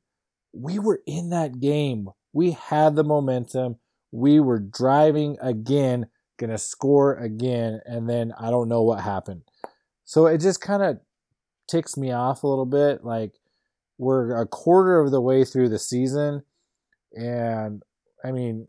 [0.52, 2.08] we were in that game.
[2.32, 3.76] We had the momentum.
[4.12, 6.06] We were driving again,
[6.38, 7.80] going to score again.
[7.84, 9.42] And then I don't know what happened.
[10.06, 11.00] So it just kind of
[11.68, 13.04] ticks me off a little bit.
[13.04, 13.32] Like,
[13.98, 16.42] we're a quarter of the way through the season.
[17.12, 17.82] And
[18.24, 18.68] I mean,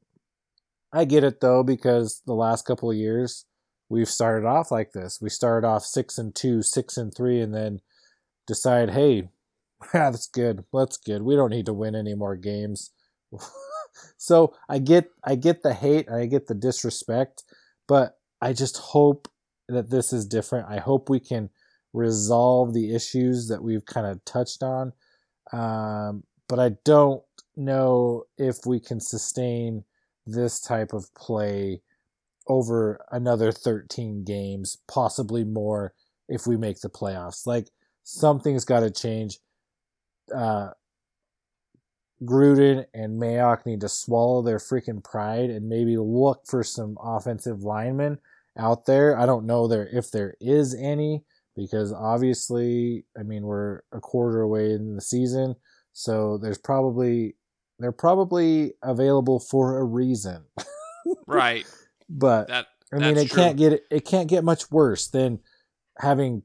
[0.91, 3.45] I get it though because the last couple of years
[3.89, 5.19] we've started off like this.
[5.21, 7.81] We started off six and two, six and three, and then
[8.45, 9.29] decide, hey,
[9.93, 10.63] ah, that's good.
[10.73, 11.21] That's good.
[11.21, 12.91] We don't need to win any more games.
[14.17, 17.43] so I get I get the hate and I get the disrespect,
[17.87, 19.27] but I just hope
[19.67, 20.67] that this is different.
[20.69, 21.49] I hope we can
[21.93, 24.93] resolve the issues that we've kind of touched on.
[25.51, 27.23] Um, but I don't
[27.55, 29.83] know if we can sustain
[30.25, 31.81] this type of play
[32.47, 35.93] over another 13 games, possibly more
[36.29, 37.45] if we make the playoffs.
[37.45, 37.69] Like
[38.03, 39.39] something's got to change.
[40.33, 40.69] Uh,
[42.23, 47.63] Gruden and Mayock need to swallow their freaking pride and maybe look for some offensive
[47.63, 48.17] linemen
[48.57, 49.17] out there.
[49.17, 51.23] I don't know there if there is any
[51.55, 55.55] because obviously, I mean, we're a quarter away in the season,
[55.93, 57.35] so there's probably
[57.79, 60.43] they're probably available for a reason.
[61.27, 61.65] right
[62.09, 65.39] But that I mean, it can't get it can't get much worse than
[65.99, 66.43] having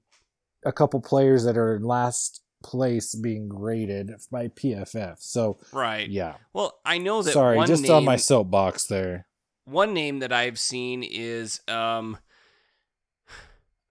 [0.64, 5.16] a couple players that are in last place being graded by PFF.
[5.18, 9.26] So right yeah, well i know that sorry, just name, on my soapbox there.
[9.64, 12.18] One name that I've seen is um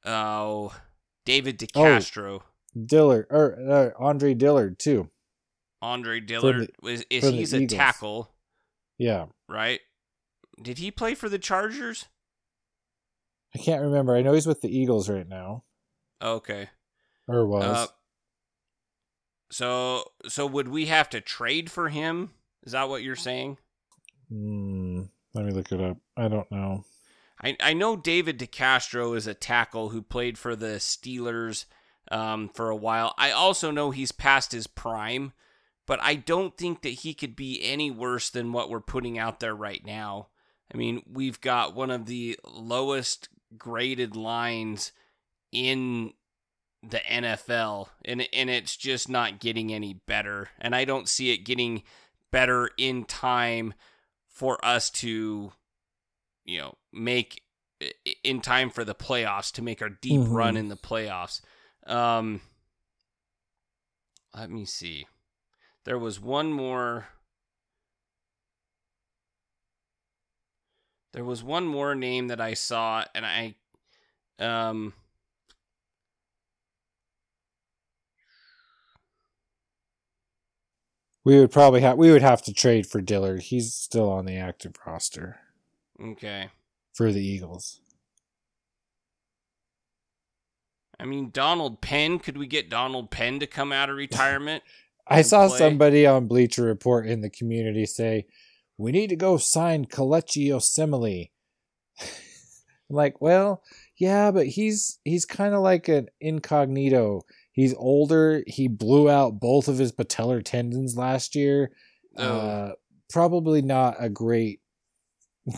[0.05, 0.73] oh
[1.25, 2.41] David DeCastro.
[2.85, 5.09] Dillard or uh, Andre Dillard too.
[5.81, 8.31] Andre Dillard was is the he's a tackle,
[8.97, 9.79] Yeah, right?
[10.61, 12.05] Did he play for the Chargers?
[13.53, 14.15] I can't remember.
[14.15, 15.63] I know he's with the Eagles right now,
[16.21, 16.69] Okay.
[17.27, 17.63] or was.
[17.63, 17.87] Uh,
[19.51, 22.31] so so would we have to trade for him?
[22.63, 23.57] Is that what you're saying?
[24.29, 24.80] Hmm,
[25.33, 25.97] let me look it up.
[26.17, 26.83] I don't know.
[27.43, 31.65] I, I know David DeCastro is a tackle who played for the Steelers
[32.11, 33.13] um, for a while.
[33.17, 35.33] I also know he's past his prime,
[35.87, 39.39] but I don't think that he could be any worse than what we're putting out
[39.39, 40.27] there right now.
[40.73, 44.91] I mean, we've got one of the lowest graded lines
[45.51, 46.13] in
[46.83, 50.49] the NFL, and and it's just not getting any better.
[50.59, 51.83] And I don't see it getting
[52.31, 53.73] better in time
[54.31, 55.51] for us to,
[56.45, 57.43] you know, make
[58.23, 60.33] in time for the playoffs to make our deep mm-hmm.
[60.33, 61.41] run in the playoffs.
[61.85, 62.41] Um,
[64.35, 65.07] let me see.
[65.83, 67.07] There was one more.
[71.13, 73.55] There was one more name that I saw, and I,
[74.39, 74.93] um,
[81.23, 83.43] We would probably have we would have to trade for Dillard.
[83.43, 85.39] He's still on the active roster.
[86.01, 86.49] Okay.
[86.93, 87.79] For the Eagles.
[90.99, 94.63] I mean Donald Penn, could we get Donald Penn to come out of retirement?
[95.07, 95.57] I saw play?
[95.57, 98.27] somebody on Bleacher Report in the community say,
[98.77, 101.31] "We need to go sign Kelechi Osemele."
[102.89, 103.63] like, well,
[103.97, 108.43] yeah, but he's he's kind of like an incognito He's older.
[108.47, 111.71] He blew out both of his patellar tendons last year.
[112.17, 112.23] Oh.
[112.23, 112.71] Uh,
[113.09, 114.61] probably not a great,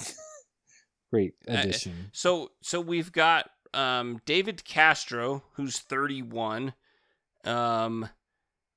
[1.12, 1.92] great uh, addition.
[1.92, 6.74] Uh, so, so we've got um, David Castro, who's 31.
[7.46, 8.10] Um,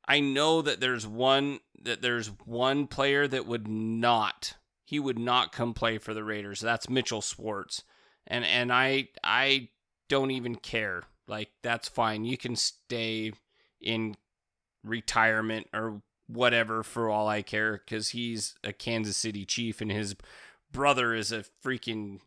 [0.08, 4.54] I know that there's one that there's one player that would not
[4.84, 6.60] he would not come play for the Raiders.
[6.60, 7.82] That's Mitchell Schwartz,
[8.26, 9.70] and and I I
[10.08, 11.02] don't even care.
[11.28, 12.24] Like that's fine.
[12.24, 13.32] You can stay
[13.80, 14.16] in
[14.84, 20.16] retirement or whatever for all I care cuz he's a Kansas City Chief and his
[20.72, 22.20] brother is a freaking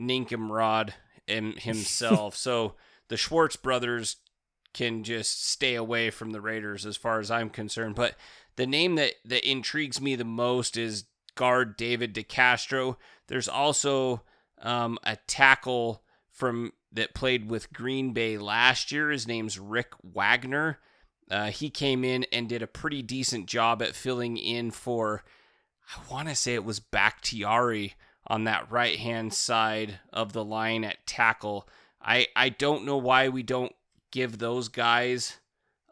[0.00, 0.92] Ninkumrod
[1.26, 2.36] himself.
[2.36, 2.74] so
[3.08, 4.16] the Schwartz brothers
[4.76, 7.94] can just stay away from the Raiders as far as I'm concerned.
[7.94, 8.14] But
[8.56, 12.96] the name that, that intrigues me the most is guard David DeCastro.
[13.28, 14.22] There's also
[14.60, 19.10] um, a tackle from that played with Green Bay last year.
[19.10, 20.78] His name's Rick Wagner.
[21.30, 25.24] Uh, he came in and did a pretty decent job at filling in for,
[25.94, 27.94] I want to say it was Bakhtiari
[28.26, 31.68] on that right hand side of the line at tackle.
[32.00, 33.74] I, I don't know why we don't
[34.12, 35.38] give those guys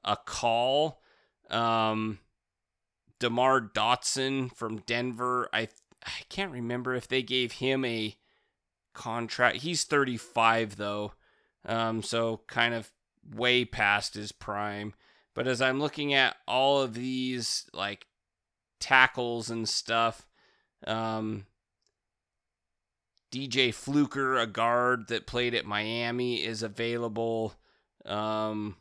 [0.05, 1.00] a call.
[1.50, 2.18] Um,
[3.20, 5.68] DeMar Dotson from Denver, I
[6.07, 8.14] I can't remember if they gave him a
[8.95, 9.59] contract.
[9.59, 11.12] He's 35 though,
[11.66, 12.90] um, so kind of
[13.34, 14.95] way past his prime.
[15.34, 18.07] But as I'm looking at all of these like
[18.80, 20.26] tackles and stuff,
[20.86, 21.47] um,
[23.32, 27.55] DJ Fluker, a guard that played at Miami, is available.
[28.07, 28.76] Um,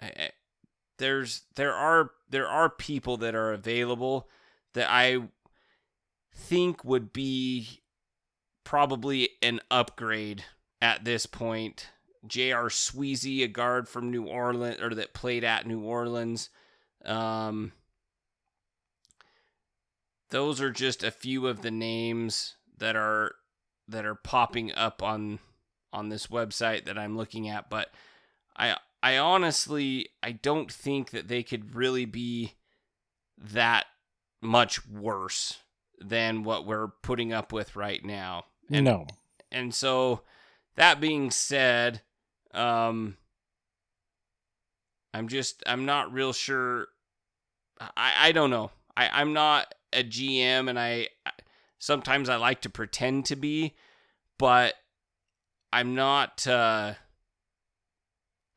[0.00, 0.30] I, I,
[0.98, 4.28] there's there are there are people that are available
[4.74, 5.22] that I
[6.34, 7.80] think would be
[8.68, 10.44] probably an upgrade
[10.82, 11.88] at this point.
[12.26, 12.68] J.R.
[12.68, 16.50] Sweezy, a guard from New Orleans, or that played at New Orleans.
[17.02, 17.72] Um,
[20.28, 23.36] those are just a few of the names that are
[23.88, 25.38] that are popping up on
[25.90, 27.88] on this website that I'm looking at, but
[28.54, 32.52] I I honestly I don't think that they could really be
[33.38, 33.86] that
[34.42, 35.56] much worse
[35.98, 38.44] than what we're putting up with right now.
[38.70, 39.06] And, no.
[39.50, 40.22] And so
[40.76, 42.02] that being said,
[42.54, 43.16] um
[45.14, 46.88] I'm just I'm not real sure
[47.80, 48.70] I I don't know.
[48.96, 51.08] I I'm not a GM and I
[51.78, 53.74] sometimes I like to pretend to be,
[54.38, 54.74] but
[55.72, 56.94] I'm not uh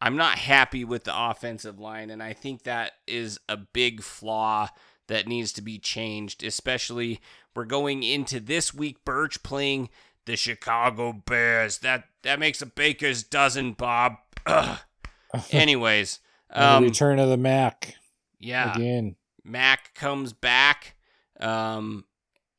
[0.01, 4.69] I'm not happy with the offensive line and I think that is a big flaw
[5.07, 7.19] that needs to be changed, especially
[7.55, 9.89] we're going into this week, Birch playing
[10.25, 11.79] the Chicago Bears.
[11.79, 14.17] That that makes a baker's dozen, Bob.
[15.51, 16.19] Anyways,
[16.51, 17.95] um, return of the Mack.
[18.39, 20.95] Yeah, again, Mack comes back.
[21.39, 22.05] Um,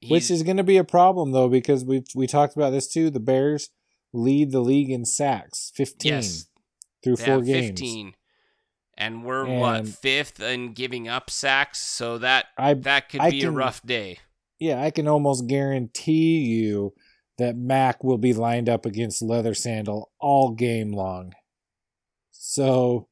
[0.08, 3.10] which is going to be a problem though because we we talked about this too.
[3.10, 3.70] The Bears
[4.12, 6.46] lead the league in sacks, fifteen yes,
[7.02, 7.68] through four games.
[7.68, 8.14] Fifteen
[8.94, 13.30] and we're and what fifth in giving up sacks so that I, that could I
[13.30, 14.18] be can, a rough day
[14.62, 16.94] yeah i can almost guarantee you
[17.38, 21.32] that Mack will be lined up against leather sandal all game long.
[22.30, 23.08] So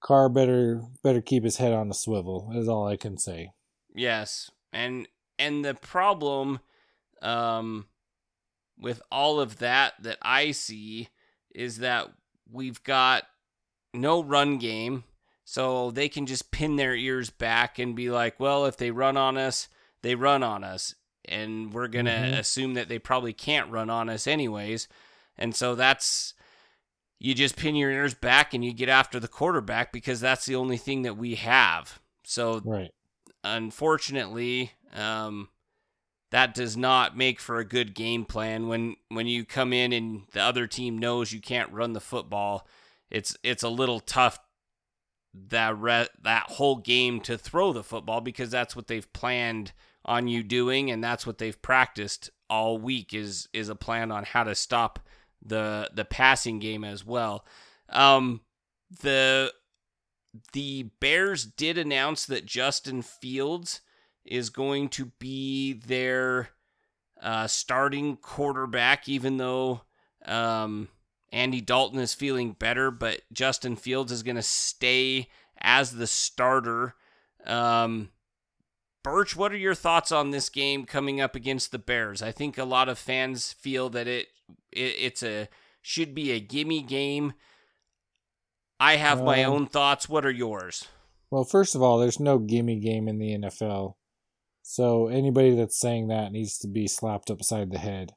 [0.00, 3.50] carr better better keep his head on the swivel is all i can say.
[3.94, 5.06] Yes and
[5.38, 6.60] and the problem
[7.20, 7.86] um
[8.78, 11.08] with all of that that I see
[11.54, 12.08] is that
[12.50, 13.24] we've got
[13.92, 15.04] no run game,
[15.44, 19.16] so they can just pin their ears back and be like, well, if they run
[19.16, 19.68] on us,
[20.02, 20.94] they run on us.
[21.26, 22.38] And we're going to Mhm.
[22.38, 24.88] assume that they probably can't run on us anyways.
[25.36, 26.34] And so that's,
[27.18, 30.56] you just pin your ears back and you get after the quarterback because that's the
[30.56, 32.00] only thing that we have.
[32.24, 32.90] So Right.
[33.44, 35.48] unfortunately, um,
[36.30, 40.26] that does not make for a good game plan when when you come in and
[40.32, 42.66] the other team knows you can't run the football.
[43.10, 44.38] It's it's a little tough
[45.34, 49.72] that re- that whole game to throw the football because that's what they've planned
[50.10, 54.24] on you doing and that's what they've practiced all week is is a plan on
[54.24, 54.98] how to stop
[55.40, 57.46] the the passing game as well.
[57.88, 58.40] Um,
[59.02, 59.52] the
[60.52, 63.82] the Bears did announce that Justin Fields
[64.24, 66.50] is going to be their
[67.22, 69.82] uh, starting quarterback, even though
[70.24, 70.88] um,
[71.30, 76.94] Andy Dalton is feeling better, but Justin Fields is going to stay as the starter.
[77.46, 78.10] Um,
[79.02, 82.20] Birch, what are your thoughts on this game coming up against the Bears?
[82.20, 84.28] I think a lot of fans feel that it,
[84.72, 85.48] it it's a
[85.80, 87.32] should be a gimme game.
[88.78, 90.08] I have my Um, own thoughts.
[90.08, 90.86] What are yours?
[91.30, 93.94] Well, first of all, there's no gimme game in the NFL.
[94.62, 98.12] So anybody that's saying that needs to be slapped upside the head.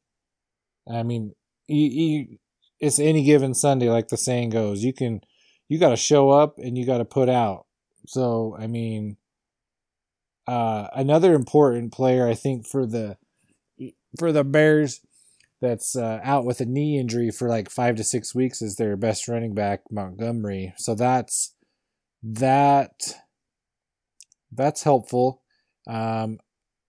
[0.91, 1.33] I mean,
[1.67, 2.37] you, you,
[2.79, 4.83] it's any given Sunday, like the saying goes.
[4.83, 5.21] You can,
[5.69, 7.65] you got to show up and you got to put out.
[8.05, 9.17] So I mean,
[10.47, 13.17] uh, another important player I think for the
[14.19, 15.01] for the Bears
[15.61, 18.97] that's uh, out with a knee injury for like five to six weeks is their
[18.97, 20.73] best running back Montgomery.
[20.77, 21.55] So that's
[22.21, 23.15] that
[24.51, 25.41] that's helpful.
[25.87, 26.39] Um,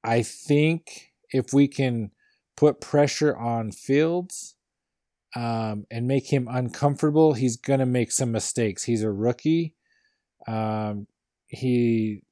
[0.02, 2.11] I think if we can
[2.57, 4.57] put pressure on Fields
[5.36, 8.84] um, and make him uncomfortable, he's gonna make some mistakes.
[8.84, 9.74] He's a rookie.
[10.48, 11.07] Um,
[11.46, 12.23] he,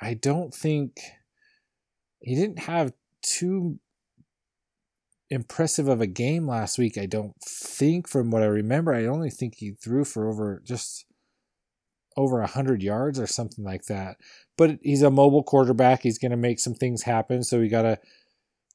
[0.00, 1.00] I don't think
[2.20, 2.92] he didn't have
[3.22, 3.78] too
[5.28, 6.98] impressive of a game last week.
[6.98, 11.06] I don't think, from what I remember, I only think he threw for over just
[12.16, 14.16] over a hundred yards or something like that.
[14.56, 16.02] But he's a mobile quarterback.
[16.02, 17.44] He's going to make some things happen.
[17.44, 17.98] So we got to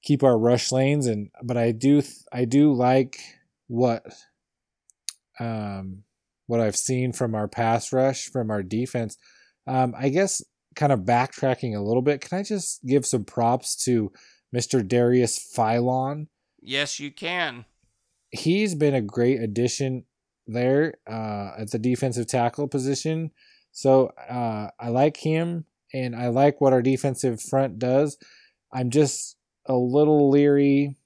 [0.01, 1.07] keep our rush lanes.
[1.07, 2.01] And but I do
[2.31, 3.19] I do like
[3.67, 4.03] what
[5.39, 6.03] um
[6.47, 9.17] what I've seen from our pass rush from our defense.
[9.67, 10.43] Um, I guess
[10.75, 12.21] kind of backtracking a little bit.
[12.21, 14.11] Can I just give some props to
[14.55, 14.85] Mr.
[14.87, 16.27] Darius Philon?
[16.61, 17.65] Yes, you can.
[18.31, 20.03] he's been a great addition
[20.47, 23.31] there uh, at the defensive tackle position.
[23.71, 28.17] So uh, I like him, and I like what our defensive front does.
[28.71, 30.97] I'm just a little leery,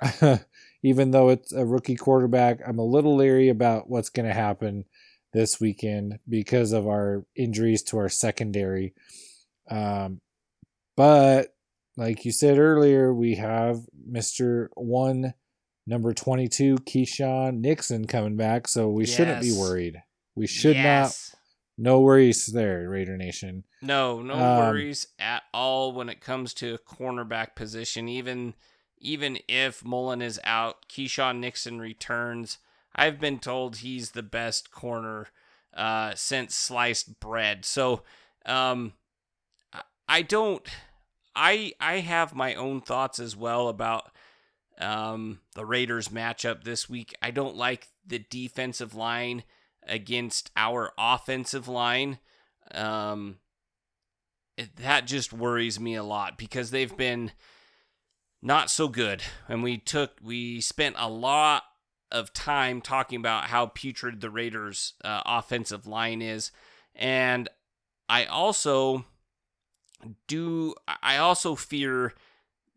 [0.82, 2.60] even though it's a rookie quarterback.
[2.66, 4.84] I'm a little leery about what's going to happen
[5.32, 8.94] this weekend because of our injuries to our secondary.
[9.70, 10.20] Um,
[10.96, 11.54] but
[11.96, 13.80] like you said earlier, we have
[14.10, 14.68] Mr.
[14.74, 15.34] One,
[15.86, 20.02] number 22, Keisean Nixon coming back, so we shouldn't be worried.
[20.34, 21.32] We should Yes.
[21.32, 21.38] not,
[21.84, 23.64] no worries there, Raider Nation.
[23.80, 28.08] No, no Um, worries at all when it comes to a cornerback position.
[28.08, 28.54] Even
[29.04, 32.58] even if Mullen is out, Keisean Nixon returns.
[32.94, 35.28] I've been told he's the best corner
[35.74, 37.64] uh, since sliced bread.
[37.64, 38.02] So
[38.46, 38.92] um,
[40.08, 40.66] I- don't.
[41.34, 44.10] I I have my own thoughts as well about
[44.78, 47.14] um, the Raiders matchup this week.
[47.22, 49.44] I don't like the defensive line
[49.86, 52.18] against our offensive line.
[52.72, 53.38] Um,
[54.56, 57.32] it, that just worries me a lot because they've been
[58.42, 59.22] not so good.
[59.48, 61.62] And we took we spent a lot
[62.12, 66.52] of time talking about how putrid the Raiders' uh, offensive line is,
[66.94, 67.48] and
[68.08, 69.04] I also
[70.28, 72.14] do I also fear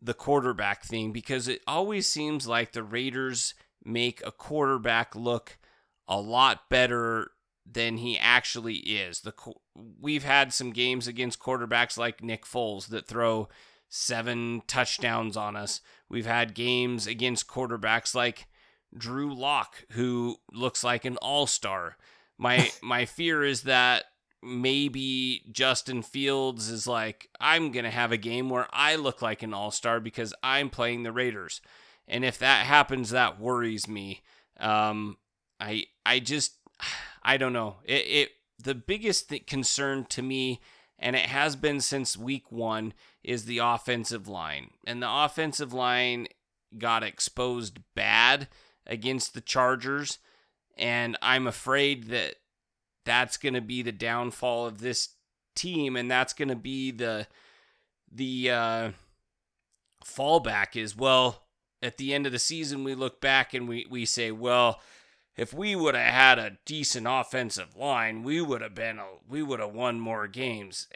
[0.00, 5.58] the quarterback thing because it always seems like the Raiders make a quarterback look
[6.08, 7.30] a lot better
[7.70, 9.20] than he actually is.
[9.20, 9.34] The
[10.00, 13.48] we've had some games against quarterbacks like Nick Foles that throw
[13.88, 15.80] seven touchdowns on us.
[16.08, 18.46] We've had games against quarterbacks like
[18.96, 21.96] Drew Lock who looks like an all-star.
[22.38, 24.04] My my fear is that
[24.42, 29.42] maybe Justin Fields is like I'm going to have a game where I look like
[29.42, 31.60] an all-star because I'm playing the Raiders.
[32.08, 34.22] And if that happens that worries me.
[34.58, 35.16] Um
[35.60, 36.54] I I just
[37.22, 37.76] I don't know.
[37.84, 40.60] It, it the biggest th- concern to me,
[40.98, 44.70] and it has been since week one, is the offensive line.
[44.86, 46.28] And the offensive line
[46.78, 48.48] got exposed bad
[48.86, 50.18] against the Chargers.
[50.76, 52.36] And I'm afraid that
[53.04, 55.10] that's going to be the downfall of this
[55.54, 55.96] team.
[55.96, 57.26] And that's going to be the,
[58.12, 58.90] the, uh,
[60.04, 61.42] fallback is, well,
[61.82, 64.80] at the end of the season, we look back and we, we say, well,
[65.36, 69.42] if we would have had a decent offensive line, we would have been a, we
[69.42, 70.88] would have won more games.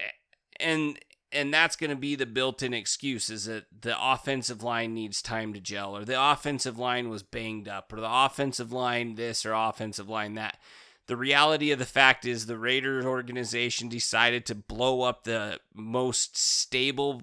[0.58, 0.98] And
[1.32, 5.52] and that's going to be the built-in excuse is that the offensive line needs time
[5.52, 9.52] to gel or the offensive line was banged up or the offensive line this or
[9.52, 10.58] offensive line that.
[11.06, 16.36] The reality of the fact is the Raiders organization decided to blow up the most
[16.36, 17.22] stable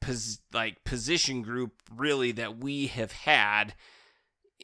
[0.00, 3.74] pos- like position group really that we have had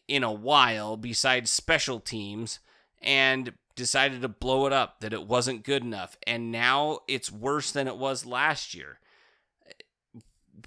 [0.09, 2.61] in a while besides special teams
[3.03, 7.71] and decided to blow it up that it wasn't good enough and now it's worse
[7.71, 8.99] than it was last year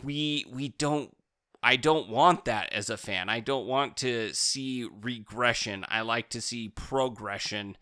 [0.03, 1.15] we we don't
[1.61, 3.27] I don't want that as a fan.
[3.27, 5.85] I don't want to see regression.
[5.89, 7.75] I like to see progression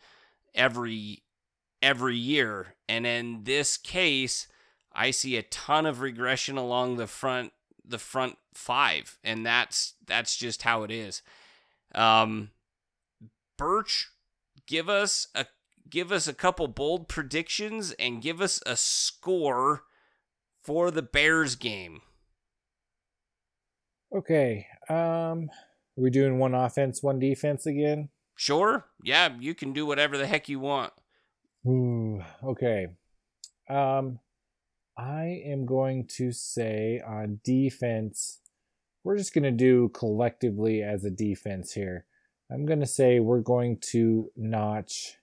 [0.55, 1.23] every
[1.81, 2.75] every year.
[2.89, 4.47] And in this case,
[4.93, 7.53] I see a ton of regression along the front
[7.85, 11.21] the front five, and that's that's just how it is.
[11.93, 12.49] Um,
[13.57, 14.09] Birch,
[14.67, 15.45] give us a
[15.89, 19.83] give us a couple bold predictions and give us a score
[20.63, 22.01] for the Bears game.
[24.15, 24.67] Okay.
[24.89, 25.49] Um,
[25.97, 28.09] are we doing one offense, one defense again?
[28.35, 28.85] Sure.
[29.03, 30.93] Yeah, you can do whatever the heck you want.
[31.65, 32.87] Ooh, okay.
[33.69, 34.19] Um,
[34.97, 38.39] I am going to say on defense,
[39.03, 42.05] we're just going to do collectively as a defense here.
[42.51, 45.17] I'm going to say we're going to notch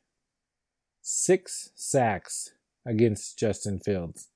[1.01, 2.51] six sacks
[2.87, 4.29] against Justin Fields.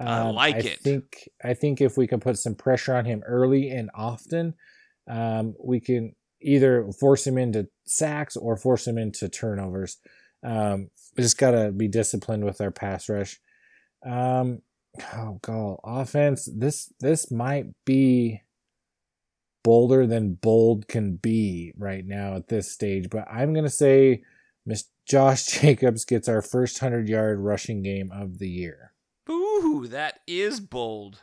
[0.00, 0.78] Um, I like I it.
[0.80, 4.54] Think I think if we can put some pressure on him early and often,
[5.10, 9.98] um, we can either force him into sacks or force him into turnovers.
[10.44, 13.40] Um, we just gotta be disciplined with our pass rush.
[14.06, 14.62] Um,
[15.14, 16.48] oh god, offense.
[16.54, 18.42] This this might be
[19.68, 24.22] bolder than bold can be right now at this stage, but I'm gonna say
[24.64, 28.94] Miss Josh Jacobs gets our first hundred yard rushing game of the year.
[29.28, 31.20] Ooh, that is bold.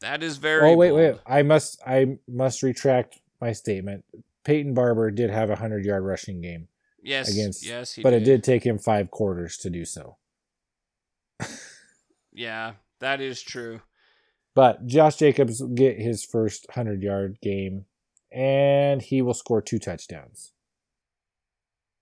[0.00, 0.70] That is very.
[0.70, 1.00] Oh wait, bold.
[1.00, 1.16] wait!
[1.26, 4.06] I must I must retract my statement.
[4.44, 6.68] Peyton Barber did have a hundred yard rushing game
[7.02, 8.22] Yes, against, yes, he but did.
[8.22, 10.16] it did take him five quarters to do so.
[12.32, 13.80] Yeah, that is true.
[14.54, 17.86] But Josh Jacobs will get his first hundred yard game,
[18.32, 20.52] and he will score two touchdowns.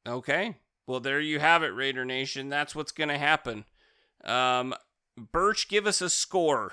[0.07, 0.57] Okay.
[0.87, 2.49] Well, there you have it, Raider Nation.
[2.49, 3.65] That's what's going to happen.
[4.25, 4.75] Um,
[5.17, 6.73] Birch, give us a score.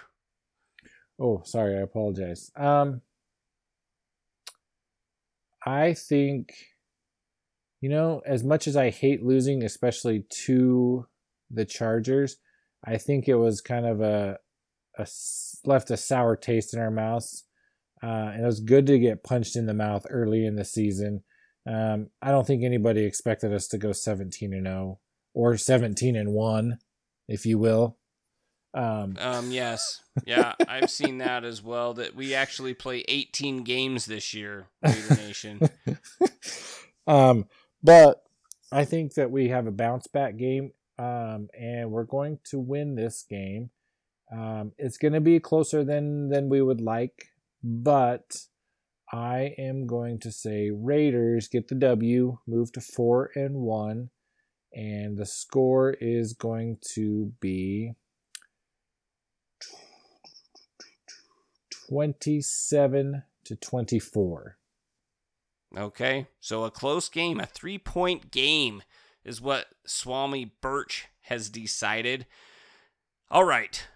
[1.19, 2.51] Oh, sorry, I apologize.
[2.55, 3.01] Um,
[5.65, 6.53] I think,
[7.81, 11.05] you know, as much as I hate losing, especially to
[11.51, 12.37] the Chargers,
[12.83, 14.37] I think it was kind of a,
[14.99, 15.07] a
[15.65, 17.45] left a sour taste in our mouths,
[18.01, 21.23] uh, and it was good to get punched in the mouth early in the season.
[21.65, 24.99] Um, I don't think anybody expected us to go 17 and 0
[25.33, 26.79] or 17 and 1,
[27.27, 27.97] if you will.
[28.73, 30.01] Um, Um, yes.
[30.25, 31.93] Yeah, I've seen that as well.
[31.93, 35.69] That we actually play 18 games this year, Raider Nation.
[37.07, 37.45] um,
[37.83, 38.23] but
[38.71, 42.95] I think that we have a bounce back game, um, and we're going to win
[42.95, 43.71] this game.
[44.31, 47.31] Um, it's going to be closer than than we would like,
[47.63, 48.45] but
[49.11, 54.11] I am going to say Raiders get the W, move to four and one,
[54.71, 57.95] and the score is going to be
[61.89, 64.57] twenty-seven to twenty-four.
[65.75, 68.83] Okay, so a close game, a three point game
[69.25, 72.27] is what Swami Birch has decided.
[73.31, 73.87] All right,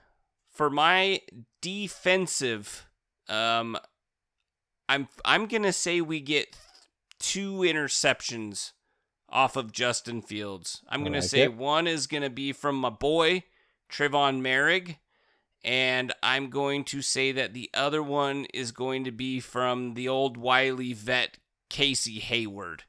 [0.54, 1.22] for my
[1.62, 2.88] defensive,
[3.28, 3.78] um,
[4.88, 6.56] I'm I'm gonna say we get
[7.20, 8.72] two interceptions
[9.30, 10.82] off of Justin Fields.
[10.90, 11.56] I'm gonna like say it.
[11.56, 13.44] one is gonna be from my boy
[13.92, 14.98] Trevon Moehrig,
[15.64, 20.08] and I'm going to say that the other one is going to be from the
[20.10, 21.38] old Wiley vet
[21.70, 22.84] Casey Hayward.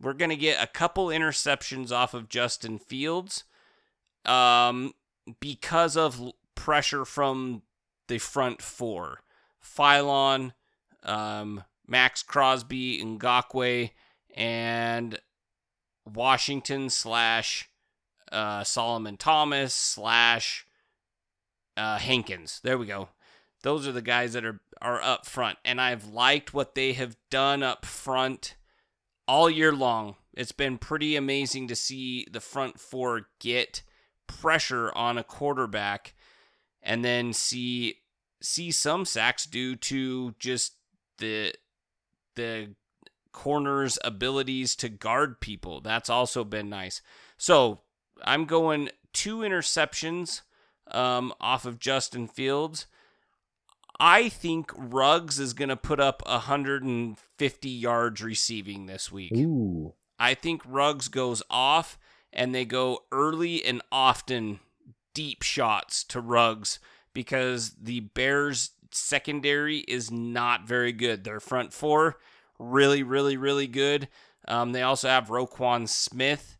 [0.00, 3.44] We're going to get a couple interceptions off of Justin Fields
[4.24, 4.92] um,
[5.40, 6.20] because of
[6.64, 7.60] pressure from
[8.08, 9.20] the front four.
[9.62, 10.54] Philon,
[11.02, 13.90] um, Maxx Crosby, Ngakoue,
[14.34, 15.20] and
[16.06, 17.68] Washington slash
[18.32, 20.66] uh, Solomon Thomas slash
[21.76, 22.60] uh, Hankins.
[22.64, 23.10] There we go.
[23.62, 27.16] Those are the guys that are are up front, and I've liked what they have
[27.30, 28.56] done up front
[29.28, 30.16] all year long.
[30.32, 33.82] It's been pretty amazing to see the front four get
[34.26, 36.14] pressure on a quarterback
[36.84, 37.96] and then see
[38.40, 40.74] see some sacks due to just
[41.18, 41.52] the
[42.36, 42.74] the
[43.32, 45.80] corners abilities to guard people.
[45.80, 47.00] That's also been nice.
[47.36, 47.80] So,
[48.22, 50.42] I'm going two interceptions
[50.90, 52.86] um, off of Justin Fields.
[53.98, 59.32] I think Ruggs is going to put up 150 yards receiving this week.
[59.36, 59.94] Ooh.
[60.18, 61.98] I think Ruggs goes off
[62.32, 64.60] and they go early and often
[65.14, 66.78] deep shots to Ruggs
[67.14, 71.24] because the Bears secondary is not very good.
[71.24, 72.18] Their front four
[72.58, 74.08] really, really, really good.
[74.46, 76.58] Um, they also have Roquan Smith,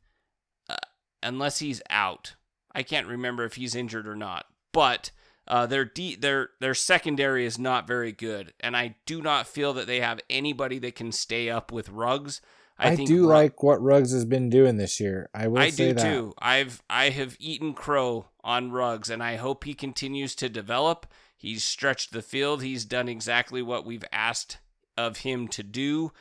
[0.68, 0.76] uh,
[1.22, 2.34] unless he's out.
[2.74, 4.46] I can't remember if he's injured or not.
[4.72, 5.10] But
[5.46, 9.72] uh, their de- their their secondary is not very good, and I do not feel
[9.74, 12.40] that they have anybody that can stay up with Ruggs.
[12.78, 15.28] I, I do like what Ruggs has been doing this year.
[15.32, 15.58] I will.
[15.60, 16.02] I do that.
[16.02, 16.34] too.
[16.38, 21.06] I've I have eaten crow on Ruggs, and I hope he continues to develop.
[21.36, 22.62] He's stretched the field.
[22.62, 24.58] He's done exactly what we've asked
[24.96, 26.12] of him to do.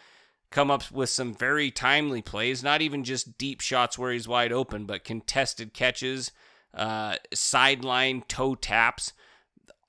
[0.52, 4.52] Come up with some very timely plays, not even just deep shots where he's wide
[4.52, 6.32] open, but contested catches
[6.74, 9.14] uh, sideline toe taps,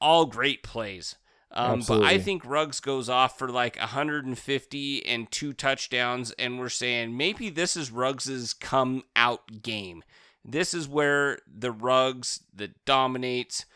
[0.00, 1.16] all great plays.
[1.50, 6.68] Um, but I think Ruggs goes off for like 150 and two touchdowns, and we're
[6.68, 10.02] saying maybe this is Ruggs's come out game.
[10.44, 13.66] This is where the Ruggs that dominates.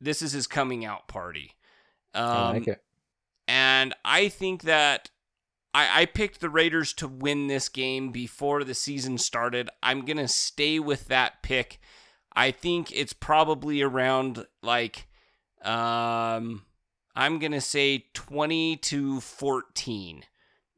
[0.00, 1.52] This is his coming out party.
[2.14, 2.82] Um, I like it.
[3.48, 5.10] And I think that
[5.72, 9.70] I, I picked the Raiders to win this game before the season started.
[9.82, 11.80] I'm gonna stay with that pick
[12.34, 15.06] I think it's probably around like
[15.62, 16.64] um
[17.14, 20.24] I'm going to say 20 to 14.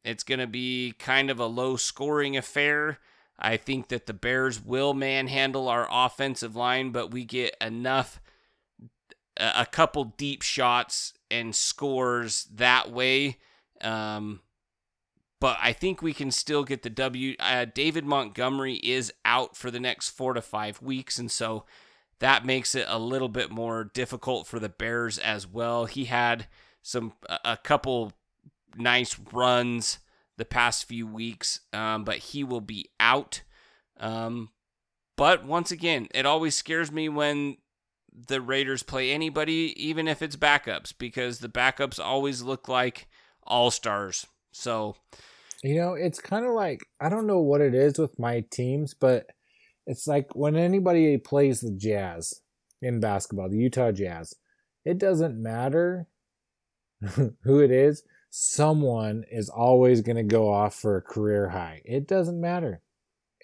[0.05, 2.99] It's going to be kind of a low scoring affair.
[3.39, 8.20] I think that the Bears will manhandle our offensive line, but we get enough
[9.37, 13.39] a couple deep shots and scores that way.
[13.80, 14.41] Um,
[15.41, 17.35] but I think we can still get the W.
[17.41, 21.64] Uh, David Montgomery is out for the next four to five weeks, and so
[22.21, 25.87] that makes it a little bit more difficult for the Bears as well.
[25.87, 26.47] He had
[26.83, 27.12] some
[27.45, 28.12] a couple
[28.77, 29.99] nice runs
[30.37, 33.43] the past few weeks, um, but he will be out.
[33.99, 34.51] Um,
[35.17, 37.57] but once again, it always scares me when
[38.12, 43.09] the Raiders play anybody, even if it's backups, because the backups always look like
[43.45, 44.27] all stars.
[44.53, 44.97] So
[45.62, 48.95] you know, it's kind of like I don't know what it is with my teams,
[48.95, 49.31] but
[49.87, 52.41] it's like when anybody plays the Jazz
[52.80, 54.35] in basketball, the Utah Jazz,
[54.85, 56.07] it doesn't matter
[57.43, 61.82] who it is, someone is always going to go off for a career high.
[61.85, 62.80] It doesn't matter.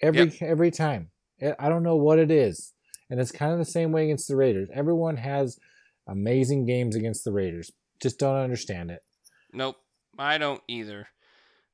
[0.01, 0.41] Every yep.
[0.41, 1.11] every time.
[1.59, 2.73] I don't know what it is.
[3.09, 4.69] And it's kind of the same way against the Raiders.
[4.73, 5.57] Everyone has
[6.07, 7.71] amazing games against the Raiders.
[8.01, 9.01] Just don't understand it.
[9.51, 9.77] Nope.
[10.19, 11.07] I don't either.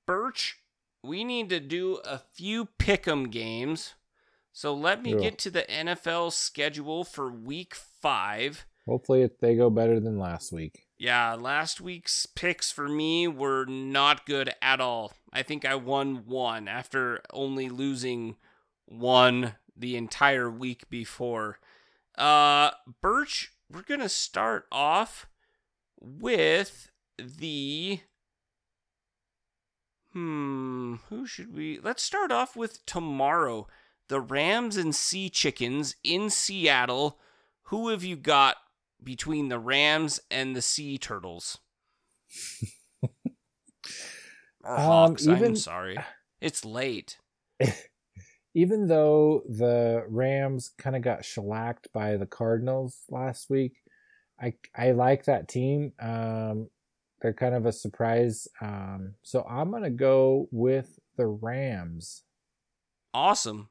[0.05, 0.57] Birch,
[1.03, 3.95] we need to do a few pick'em games.
[4.57, 8.65] So let me get to the NFL schedule for week five.
[8.87, 10.87] Hopefully they go better than last week.
[10.97, 15.13] Yeah, last week's picks for me were not good at all.
[15.31, 18.37] I think I won one after only losing
[18.87, 21.59] one the entire week before.
[22.17, 25.27] Uh Birch, we're going to start off
[26.01, 26.89] with
[27.19, 27.99] the
[30.13, 31.79] Hmm, who should we?
[31.79, 33.67] Let's start off with tomorrow.
[34.09, 37.19] The Rams and Sea Chickens in Seattle.
[37.63, 38.57] Who have you got
[39.03, 41.59] between the Rams and the Sea Turtles?
[43.03, 43.09] or
[44.63, 45.97] um, Hawks, even, I'm sorry.
[46.39, 47.17] It's late.
[48.53, 53.73] even though the Rams kind of got shellacked by the Cardinals last week,
[54.39, 55.93] I I like that team.
[55.99, 56.69] Um,
[57.21, 58.47] they're kind of a surprise.
[58.61, 62.23] Um, so I'm gonna go with the Rams.
[63.13, 63.69] Awesome.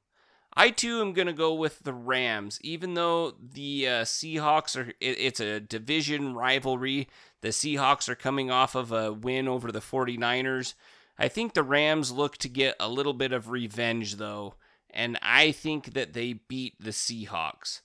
[0.56, 4.90] I too am gonna go with the Rams, even though the uh, Seahawks are.
[5.00, 7.08] It, it's a division rivalry.
[7.42, 10.74] The Seahawks are coming off of a win over the 49ers.
[11.18, 14.54] I think the Rams look to get a little bit of revenge though,
[14.90, 17.82] and I think that they beat the Seahawks.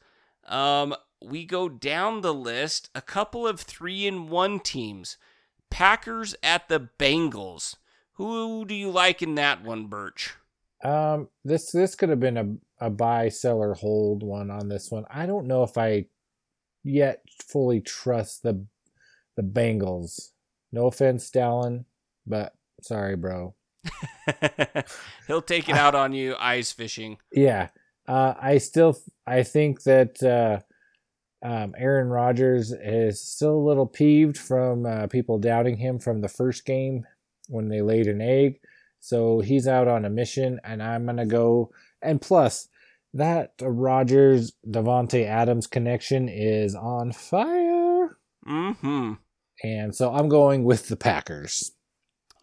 [0.47, 2.89] Um, we go down the list.
[2.95, 5.17] A couple of three and one teams.
[5.69, 7.75] Packers at the Bengals.
[8.13, 10.35] Who do you like in that one, Birch?
[10.83, 15.05] Um, this this could have been a a buy, seller, hold one on this one.
[15.09, 16.05] I don't know if I
[16.83, 18.65] yet fully trust the
[19.35, 20.31] the Bengals.
[20.71, 21.85] No offense, Dallin,
[22.25, 23.53] but sorry, bro.
[25.27, 27.17] He'll take it out on you, ice fishing.
[27.31, 27.69] Yeah,
[28.07, 30.61] uh, I still I think that uh,
[31.47, 36.29] um, Aaron Rodgers is still a little peeved from uh, people doubting him from the
[36.29, 37.05] first game
[37.47, 38.59] when they laid an egg.
[39.01, 41.71] So he's out on a mission, and I'm gonna go.
[42.01, 42.69] And plus,
[43.13, 48.17] that Rodgers Davante Adams connection is on fire.
[48.47, 49.13] Mm-hmm.
[49.63, 51.71] And so I'm going with the Packers.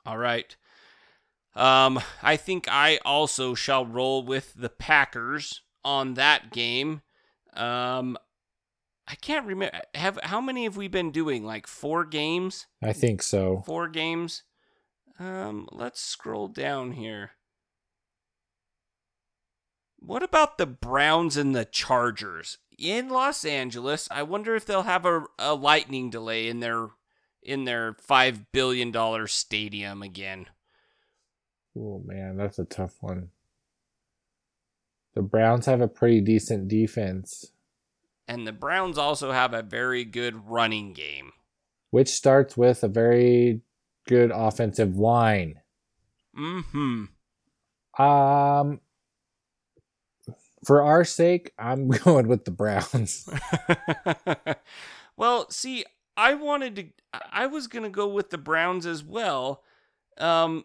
[0.04, 0.54] All right.
[1.54, 7.02] Um, I think I also shall roll with the Packers on that game.
[7.54, 8.16] Um,
[9.09, 9.80] I can't remember.
[9.94, 11.44] Have how many have we been doing?
[11.44, 12.66] Like four games?
[12.82, 13.62] I think so.
[13.66, 14.42] Four games.
[15.18, 17.32] Um, let's scroll down here.
[19.98, 24.08] What about the Browns and the Chargers in Los Angeles?
[24.10, 26.88] I wonder if they'll have a, a lightning delay in their
[27.42, 30.46] in their five billion dollar stadium again.
[31.76, 33.30] Oh man, that's a tough one.
[35.14, 37.52] The Browns have a pretty decent defense.
[38.28, 41.32] And the Browns also have a very good running game.
[41.90, 43.62] Which starts with a very
[44.09, 45.61] good offensive line.
[46.36, 47.04] Mm-hmm.
[48.02, 48.80] Um
[50.64, 53.28] for our sake, I'm going with the Browns.
[55.16, 55.84] well, see,
[56.16, 56.86] I wanted to
[57.30, 59.62] I was going to go with the Browns as well.
[60.16, 60.64] Um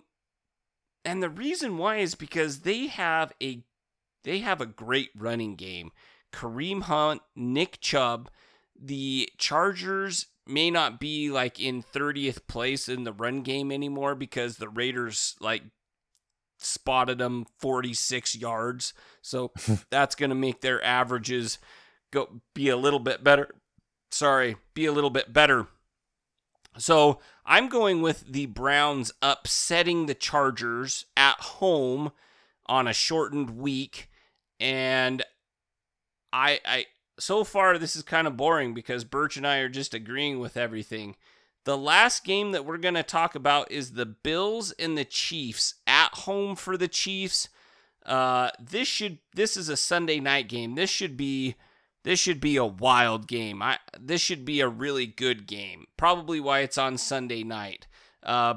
[1.06, 3.64] and the reason why is because they have a
[4.24, 5.92] they have a great running game.
[6.32, 8.30] Kareem Hunt, Nick Chubb,
[8.80, 14.58] the Chargers may not be like in 30th place in the run game anymore because
[14.58, 15.64] the Raiders like
[16.60, 18.94] spotted them 46 yards.
[19.22, 19.52] So
[19.90, 21.60] that's going to make their averages
[22.12, 23.50] go be a little bit better.
[24.12, 25.68] Sorry, be a little bit better.
[26.78, 32.12] So I'm going with the Browns upsetting the Chargers at home
[32.66, 34.10] on a shortened week.
[34.60, 35.24] And
[36.32, 36.86] I I
[37.20, 40.58] so far this is kind of boring because Birch and I are just agreeing with
[40.58, 41.16] everything.
[41.66, 45.76] The last game that we're going to talk about is the Bills and the Chiefs
[45.88, 47.48] at home for the Chiefs.
[48.06, 50.76] Uh, this should this is a Sunday night game.
[50.76, 51.56] This should be
[52.04, 53.62] this should be a wild game.
[53.62, 55.86] I this should be a really good game.
[55.96, 57.88] Probably why it's on Sunday night.
[58.22, 58.56] Uh,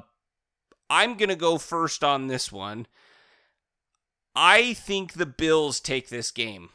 [0.90, 2.88] I'm gonna go first on this one.
[4.34, 6.70] I think the Bills take this game.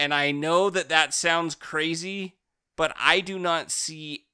[0.00, 2.38] And I know that that sounds crazy,
[2.74, 4.24] but I do not see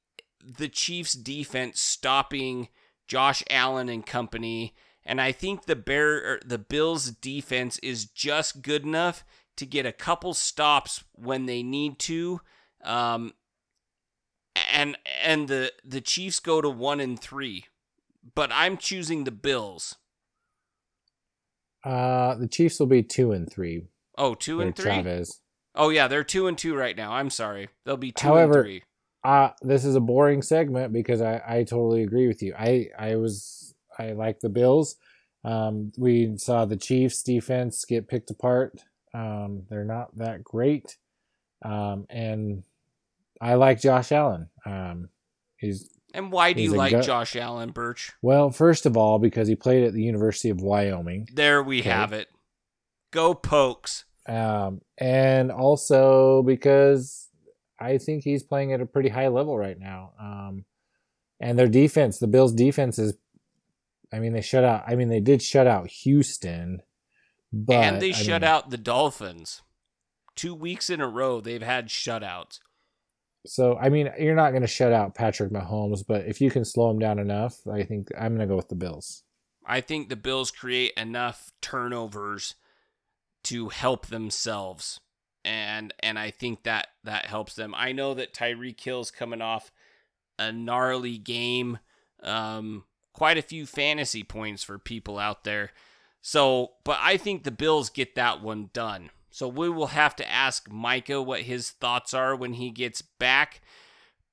[0.41, 2.69] the Chiefs defense stopping
[3.09, 4.77] Josh Allen and company.
[5.05, 9.25] And I think the Bear er, the Bills defense is just good enough
[9.57, 12.41] to get a couple stops when they need to.
[12.85, 13.35] Um,
[14.73, 17.65] and and the the Chiefs go to 1 and 3.
[18.37, 19.97] But I'm choosing the Bills.
[21.83, 23.83] Uh the Chiefs will be 2 and 3.
[24.17, 24.85] Oh, two and 3.
[24.85, 25.41] Chavez.
[25.77, 27.13] Oh yeah, they're 2 and 2 right now.
[27.13, 27.69] I'm sorry.
[27.85, 28.83] They'll be 2 However, and 3.
[29.25, 32.55] Uh this is a boring segment because I I totally agree with you.
[32.59, 34.97] I I was I like the Bills.
[35.45, 38.81] Um, we saw the Chiefs defense get picked apart.
[39.15, 40.97] Um, they're not that great.
[41.65, 42.65] Um, and
[43.41, 44.49] I like Josh Allen.
[44.67, 45.09] Um,
[45.57, 48.13] he's And why do he's you like gut- Josh Allen, Birch?
[48.23, 51.29] well, first of all, because he played at the University of Wyoming.
[51.33, 51.91] There we Okay.
[51.91, 52.29] have it.
[53.13, 54.05] Go Pokes.
[54.29, 57.29] Um, and also because
[57.79, 60.13] I think he's playing at a pretty high level right now.
[60.21, 60.65] Um,
[61.41, 63.15] and their defense, the Bills' defense is,
[64.13, 64.85] I mean, they shut out.
[64.87, 66.83] I mean, they did shut out Houston,
[67.53, 69.63] but and they I shut mean, out the Dolphins.
[70.35, 72.61] Two weeks in a row, they've had shutouts.
[73.47, 76.65] So I mean, you're not going to shut out Patrick Mahomes, but if you can
[76.65, 79.23] slow him down enough, I think I'm going to go with the Bills.
[79.65, 82.55] I think the Bills create enough turnovers
[83.47, 85.01] to help themselves.
[85.45, 87.75] And and I think that that helps them.
[87.77, 89.71] I know that Tyreek Hill's coming off
[90.39, 91.79] a gnarly game.
[92.23, 95.71] Um quite a few fantasy points for people out there.
[96.21, 99.11] So, but I think the Bills get that one done.
[99.31, 103.61] So we will have to ask Micah what his thoughts are when he gets back.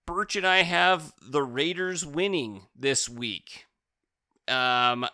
[0.05, 3.67] Birch and I have the Raiders winning this week.
[4.47, 5.05] Um,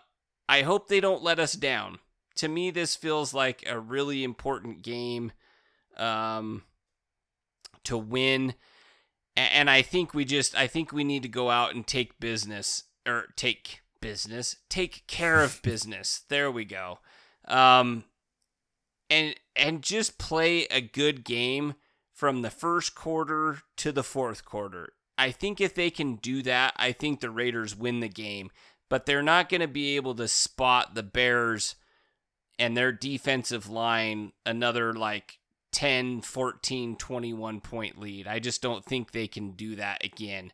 [0.48, 2.00] I hope they don't let us down.
[2.40, 5.32] To me, this feels like a really important game
[5.98, 6.64] um,
[7.84, 8.54] to win.
[9.36, 12.84] And I think we just, I think we need to go out and take business,
[13.06, 16.22] or take business, take care of business.
[16.30, 17.00] There we go.
[17.48, 18.06] Um,
[19.10, 21.74] and and just play a good game
[22.14, 24.94] from the first quarter to the fourth quarter.
[25.18, 28.52] I think if they can do that, I think the Raiders win the game.
[28.90, 31.76] But they're not going to be able to spot the Bears
[32.60, 35.40] and their defensive line another like
[35.72, 38.28] 10, 14, 21 point lead.
[38.28, 40.52] I just don't think they can do that again.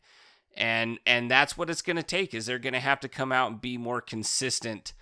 [0.56, 3.32] And and that's what it's going to take is they're going to have to come
[3.32, 4.94] out and be more consistent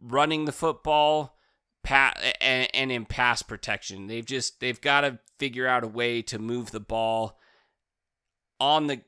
[0.00, 1.36] running the football
[1.82, 4.06] pat and, and in pass protection.
[4.06, 7.38] They've just they've got to figure out a way to move the ball
[8.60, 9.00] on the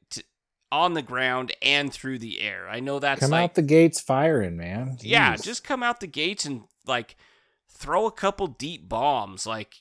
[0.73, 2.69] on the ground and through the air.
[2.69, 4.97] I know that's come like, out the gates firing, man.
[4.99, 5.05] Jeez.
[5.05, 7.17] yeah, just come out the gates and like
[7.69, 9.47] throw a couple deep bombs.
[9.47, 9.77] Like,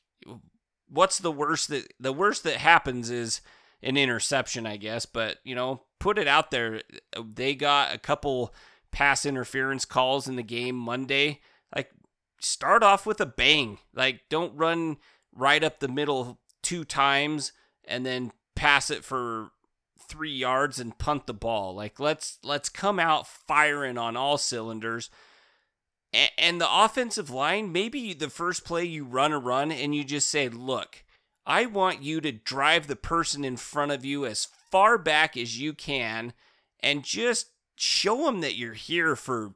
[0.87, 3.41] what's the worst that the worst that happens is
[3.83, 5.05] an interception, I guess.
[5.05, 6.81] But you know, put it out there.
[7.21, 8.53] They got a couple
[8.91, 11.41] pass interference calls in the game Monday.
[11.75, 11.91] Like,
[12.39, 13.77] start off with a bang.
[13.93, 14.97] Like, don't run
[15.35, 17.51] right up the middle two times
[17.85, 19.51] and then pass it for
[20.09, 21.73] three yards and punt the ball.
[21.75, 25.09] Like let's let's come out firing on all cylinders.
[26.11, 30.03] And, and the offensive line, maybe the first play you run a run and you
[30.03, 31.05] just say, "Look,
[31.45, 35.59] I want you to drive the person in front of you as far back as
[35.59, 36.33] you can,
[36.81, 39.53] and just show them that you're here for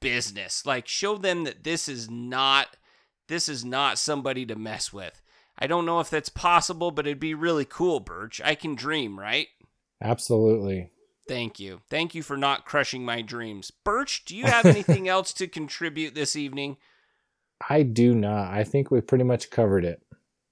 [0.00, 0.66] business.
[0.66, 2.76] Like show them that this is not
[3.28, 5.22] this is not somebody to mess with."
[5.60, 8.40] I don't know if that's possible, but it'd be really cool, Birch.
[8.42, 9.48] I can dream, right?
[10.02, 10.90] Absolutely.
[11.28, 11.80] Thank you.
[11.88, 13.70] Thank you for not crushing my dreams.
[13.70, 16.76] Birch, do you have anything else to contribute this evening?
[17.68, 18.52] I do not.
[18.52, 20.02] I think we pretty much covered it.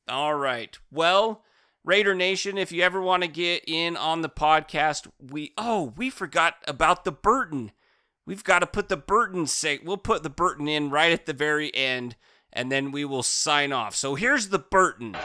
[0.09, 0.79] All right.
[0.91, 1.43] Well,
[1.85, 6.11] Raider Nation, if you ever want to get in on the podcast, we oh, we
[6.11, 7.73] forgot about the Burton.
[8.27, 11.33] We've got to put the Burton say we'll put the Burton in right at the
[11.33, 12.16] very end
[12.53, 13.95] and then we will sign off.
[13.95, 15.16] So here's the Burton.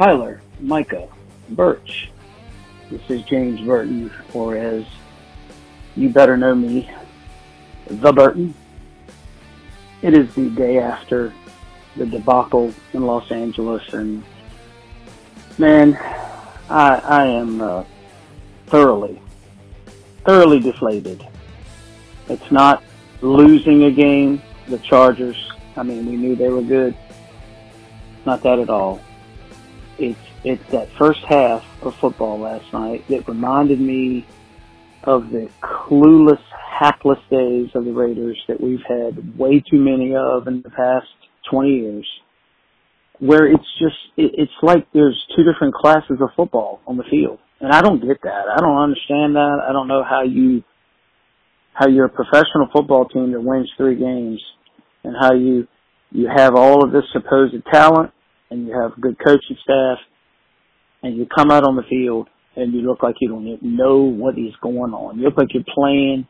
[0.00, 1.08] Tyler, Micah,
[1.50, 2.08] Birch.
[2.90, 4.86] This is James Burton, or as
[5.94, 6.90] you better know me,
[7.86, 8.54] the Burton.
[10.00, 11.34] It is the day after
[11.98, 14.24] the debacle in Los Angeles, and
[15.58, 15.94] man,
[16.70, 17.84] I I am uh,
[18.68, 19.20] thoroughly,
[20.24, 21.26] thoroughly deflated.
[22.30, 22.82] It's not
[23.20, 24.40] losing a game.
[24.66, 25.52] The Chargers.
[25.76, 26.96] I mean, we knew they were good.
[28.24, 28.98] Not that at all.
[30.00, 34.26] It's it's that first half of football last night that reminded me
[35.04, 36.42] of the clueless,
[36.78, 41.08] hapless days of the Raiders that we've had way too many of in the past
[41.50, 42.06] 20 years
[43.18, 47.38] where it's just, it, it's like there's two different classes of football on the field.
[47.60, 48.44] And I don't get that.
[48.56, 49.58] I don't understand that.
[49.68, 50.64] I don't know how you,
[51.74, 54.42] how you're a professional football team that wins three games
[55.04, 55.68] and how you,
[56.10, 58.12] you have all of this supposed talent
[58.50, 59.98] and you have good coaching staff
[61.02, 64.38] and you come out on the field and you look like you don't know what
[64.38, 65.18] is going on.
[65.18, 66.26] You look like you're playing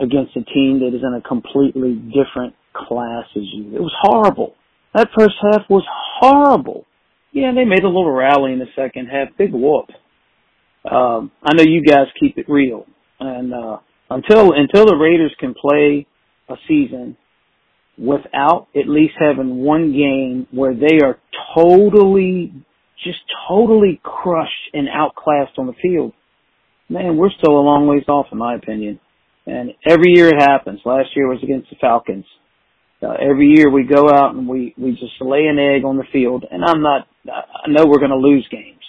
[0.00, 3.74] against a team that is in a completely different class as you.
[3.74, 4.54] It was horrible.
[4.94, 5.84] That first half was
[6.20, 6.84] horrible.
[7.32, 9.28] Yeah, they made a little rally in the second half.
[9.36, 9.86] Big whoop.
[10.90, 12.86] Um, I know you guys keep it real,
[13.18, 13.78] and uh,
[14.10, 16.06] until until the Raiders can play
[16.48, 17.16] a season
[17.98, 21.18] without at least having one game where they are
[21.54, 22.52] totally,
[23.02, 26.12] just totally crushed and outclassed on the field,
[26.88, 29.00] man, we're still a long ways off, in my opinion.
[29.46, 30.80] And every year it happens.
[30.84, 32.24] Last year was against the Falcons.
[33.02, 36.04] Uh, every year we go out and we, we just lay an egg on the
[36.10, 38.80] field and I'm not, I know we're going to lose games,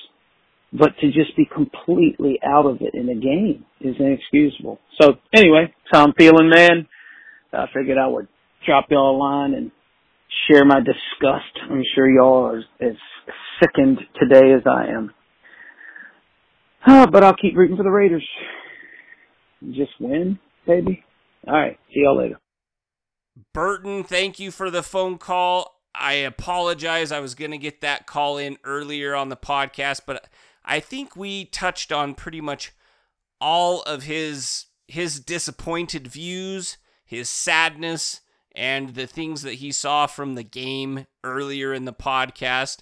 [0.72, 4.80] but to just be completely out of it in a game is inexcusable.
[5.02, 6.88] So anyway, I'm feeling, man.
[7.52, 8.28] I figured I would
[8.66, 9.72] drop y'all a line and
[10.48, 11.60] share my disgust.
[11.70, 12.96] I'm sure y'all are as
[13.62, 15.12] sickened today as I am.
[16.86, 18.28] Uh, but I'll keep rooting for the Raiders.
[19.72, 20.38] Just win,
[20.68, 21.04] baby.
[21.48, 21.80] All right.
[21.94, 22.40] See y'all later.
[23.54, 25.82] Burton, thank you for the phone call.
[25.94, 27.12] I apologize.
[27.12, 30.28] I was going to get that call in earlier on the podcast, but
[30.64, 32.74] I think we touched on pretty much
[33.40, 38.22] all of his his disappointed views, his sadness,
[38.56, 42.80] and the things that he saw from the game earlier in the podcast.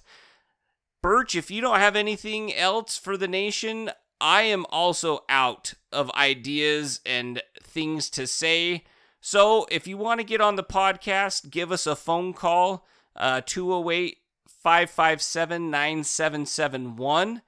[1.02, 3.90] Birch, if you don't have anything else for the nation,
[4.20, 8.84] I am also out of ideas and things to say.
[9.20, 12.86] So if you want to get on the podcast, give us a phone call,
[13.16, 14.18] uh, 208
[14.62, 17.42] 557 9771.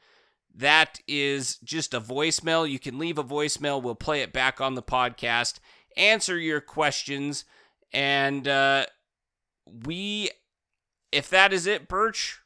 [0.54, 2.68] that is just a voicemail.
[2.68, 3.82] You can leave a voicemail.
[3.82, 5.58] We'll play it back on the podcast,
[5.96, 7.44] answer your questions,
[7.92, 8.86] and uh,
[9.86, 10.30] we,
[11.12, 12.40] if that is it, Birch,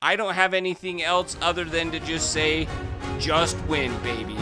[0.00, 2.68] I don't have anything else other than to just say,
[3.18, 4.36] just win, baby.